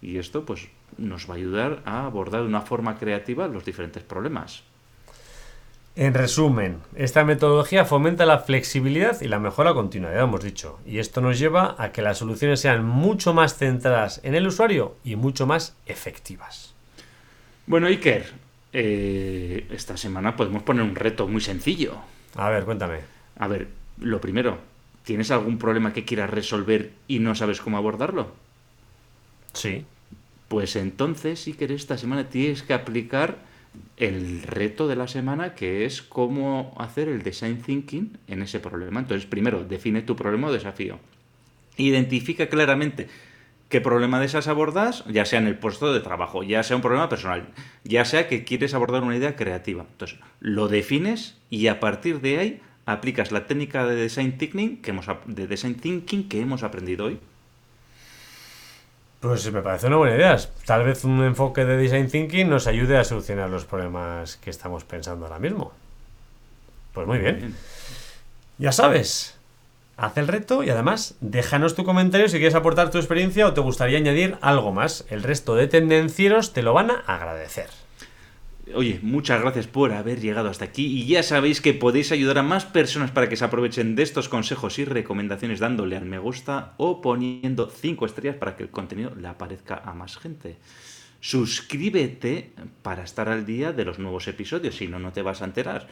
Y 0.03 0.19
esto, 0.19 0.45
pues, 0.45 0.69
nos 0.99 1.29
va 1.31 1.35
a 1.35 1.37
ayudar 1.37 1.83
a 1.85 2.05
abordar 2.05 2.43
de 2.43 2.49
una 2.49 2.63
forma 2.63 2.99
creativa 2.99 3.49
los 3.49 3.65
diferentes 3.65 4.03
problemas. 4.03 4.65
En 5.97 6.15
resumen, 6.15 6.79
esta 6.95 7.25
metodología 7.25 7.85
fomenta 7.85 8.25
la 8.25 8.39
flexibilidad 8.39 9.21
y 9.21 9.29
la 9.29 9.41
mejora 9.41 9.75
continua, 9.75 10.13
ya 10.13 10.21
hemos 10.21 10.43
dicho, 10.43 10.79
y 10.87 10.99
esto 10.99 11.21
nos 11.21 11.39
lleva 11.39 11.75
a 11.79 11.91
que 11.91 12.01
las 12.01 12.19
soluciones 12.19 12.61
sean 12.61 12.85
mucho 12.85 13.35
más 13.35 13.57
centradas 13.57 14.21
en 14.23 14.37
el 14.37 14.47
usuario 14.47 14.95
y 15.03 15.17
mucho 15.17 15.47
más 15.47 15.77
efectivas. 15.87 16.75
Bueno, 17.67 17.89
Iker, 17.89 18.33
eh, 18.73 19.67
esta 19.71 19.97
semana 19.97 20.37
podemos 20.37 20.63
poner 20.63 20.85
un 20.85 20.95
reto 20.95 21.27
muy 21.27 21.41
sencillo. 21.41 21.97
A 22.37 22.49
ver, 22.51 22.65
cuéntame. 22.65 23.01
A 23.37 23.49
ver, 23.49 23.69
lo 24.01 24.21
primero, 24.21 24.59
¿tienes 25.05 25.31
algún 25.31 25.59
problema 25.59 25.93
que 25.93 26.05
quieras 26.05 26.31
resolver 26.31 26.93
y 27.09 27.19
no 27.19 27.35
sabes 27.35 27.61
cómo 27.61 27.77
abordarlo? 27.77 28.33
Sí. 29.53 29.85
Pues 30.49 30.77
entonces, 30.77 31.41
si 31.41 31.53
quieres, 31.53 31.83
esta 31.83 31.97
semana 31.97 32.29
tienes 32.29 32.63
que 32.63 32.75
aplicar 32.75 33.39
el 33.97 34.43
reto 34.43 34.89
de 34.89 34.97
la 34.97 35.07
semana, 35.07 35.55
que 35.55 35.85
es 35.85 36.03
cómo 36.03 36.75
hacer 36.79 37.09
el 37.09 37.23
design 37.23 37.63
thinking 37.63 38.19
en 38.27 38.43
ese 38.43 38.59
problema. 38.59 39.01
Entonces, 39.01 39.27
primero, 39.27 39.65
define 39.65 40.03
tu 40.03 40.17
problema 40.17 40.49
o 40.49 40.53
desafío. 40.53 40.99
Identifica 41.77 42.49
claramente 42.49 43.09
qué 43.69 43.81
problema 43.81 44.19
deseas 44.19 44.49
abordas, 44.49 45.05
ya 45.07 45.25
sea 45.25 45.39
en 45.39 45.47
el 45.47 45.57
puesto 45.57 45.95
de 45.95 46.01
trabajo, 46.01 46.43
ya 46.43 46.63
sea 46.65 46.77
un 46.77 46.83
problema 46.83 47.09
personal, 47.09 47.49
ya 47.85 48.05
sea 48.05 48.27
que 48.27 48.43
quieres 48.43 48.75
abordar 48.75 49.05
una 49.05 49.17
idea 49.17 49.37
creativa. 49.37 49.87
Entonces, 49.89 50.19
lo 50.41 50.67
defines 50.67 51.37
y 51.49 51.69
a 51.69 51.79
partir 51.79 52.21
de 52.21 52.39
ahí 52.39 52.61
aplicas 52.87 53.33
la 53.33 53.47
técnica 53.47 53.87
de 53.87 53.95
design 53.95 54.39
thinking 54.39 54.83
que 54.83 54.91
hemos, 54.91 55.07
de 55.27 55.47
design 55.47 55.75
thinking 55.75 56.29
que 56.29 56.41
hemos 56.41 56.63
aprendido 56.63 57.07
hoy. 57.07 57.19
Pues 59.21 59.53
me 59.53 59.61
parece 59.61 59.89
una 59.89 59.97
buena 59.97 60.17
idea. 60.17 60.39
Tal 60.65 60.85
vez 60.85 61.05
un 61.05 61.23
enfoque 61.23 61.67
de 61.67 61.77
design 61.77 62.09
thinking 62.09 62.49
nos 62.49 62.67
ayude 62.67 62.97
a 62.97 63.05
solucionar 63.05 63.51
los 63.51 63.67
problemas 63.67 64.37
que 64.37 64.49
estamos 64.49 64.85
pensando 64.85 65.27
ahora 65.27 65.39
mismo. 65.39 65.73
Pues 66.95 67.07
muy 67.07 67.19
bien. 67.19 67.55
Ya 68.57 68.73
sabes, 68.73 69.39
haz 69.99 70.17
el 70.17 70.27
reto 70.27 70.63
y 70.63 70.71
además 70.71 71.17
déjanos 71.21 71.75
tu 71.75 71.85
comentario 71.85 72.29
si 72.29 72.39
quieres 72.39 72.55
aportar 72.55 72.91
tu 72.91 72.97
experiencia 72.97 73.47
o 73.47 73.53
te 73.53 73.61
gustaría 73.61 73.99
añadir 73.99 74.39
algo 74.41 74.73
más. 74.73 75.05
El 75.11 75.23
resto 75.23 75.55
de 75.55 75.69
tendencieros 75.69 76.55
te 76.55 76.63
lo 76.63 76.73
van 76.73 76.91
a 76.91 77.01
agradecer. 77.07 77.69
Oye, 78.75 79.01
muchas 79.03 79.41
gracias 79.41 79.67
por 79.67 79.93
haber 79.93 80.21
llegado 80.21 80.49
hasta 80.49 80.65
aquí 80.65 80.87
y 80.87 81.07
ya 81.07 81.23
sabéis 81.23 81.61
que 81.61 81.75
podéis 81.75 82.13
ayudar 82.13 82.39
a 82.39 82.43
más 82.43 82.65
personas 82.65 83.11
para 83.11 83.29
que 83.29 83.37
se 83.37 83.45
aprovechen 83.45 83.97
de 83.97 84.03
estos 84.03 84.29
consejos 84.29 84.79
y 84.79 84.85
recomendaciones 84.85 85.61
dándole 85.61 85.97
al 85.97 86.05
me 86.05 86.19
gusta 86.19 86.75
o 86.77 87.01
poniendo 87.01 87.69
5 87.69 88.07
estrellas 88.07 88.37
para 88.37 88.57
que 88.57 88.65
el 88.65 88.71
contenido 88.71 89.15
le 89.15 89.29
aparezca 89.29 89.83
a 89.85 89.95
más 89.95 90.17
gente. 90.19 90.57
Suscríbete 91.21 92.53
para 92.83 93.05
estar 93.05 93.29
al 93.29 93.45
día 93.45 93.73
de 93.73 93.85
los 93.85 93.99
nuevos 93.99 94.27
episodios, 94.29 94.77
si 94.77 94.89
no, 94.89 94.99
no 94.99 95.13
te 95.13 95.23
vas 95.23 95.43
a 95.43 95.45
enterar. 95.45 95.89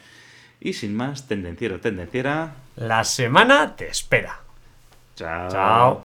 Y 0.61 0.73
sin 0.73 0.97
más, 0.97 1.29
tendenciero, 1.29 1.81
tendenciera. 1.81 2.57
La 2.77 3.05
semana 3.05 3.77
te 3.77 3.89
espera. 3.89 4.41
Chao. 5.15 5.51
Chao. 5.51 6.08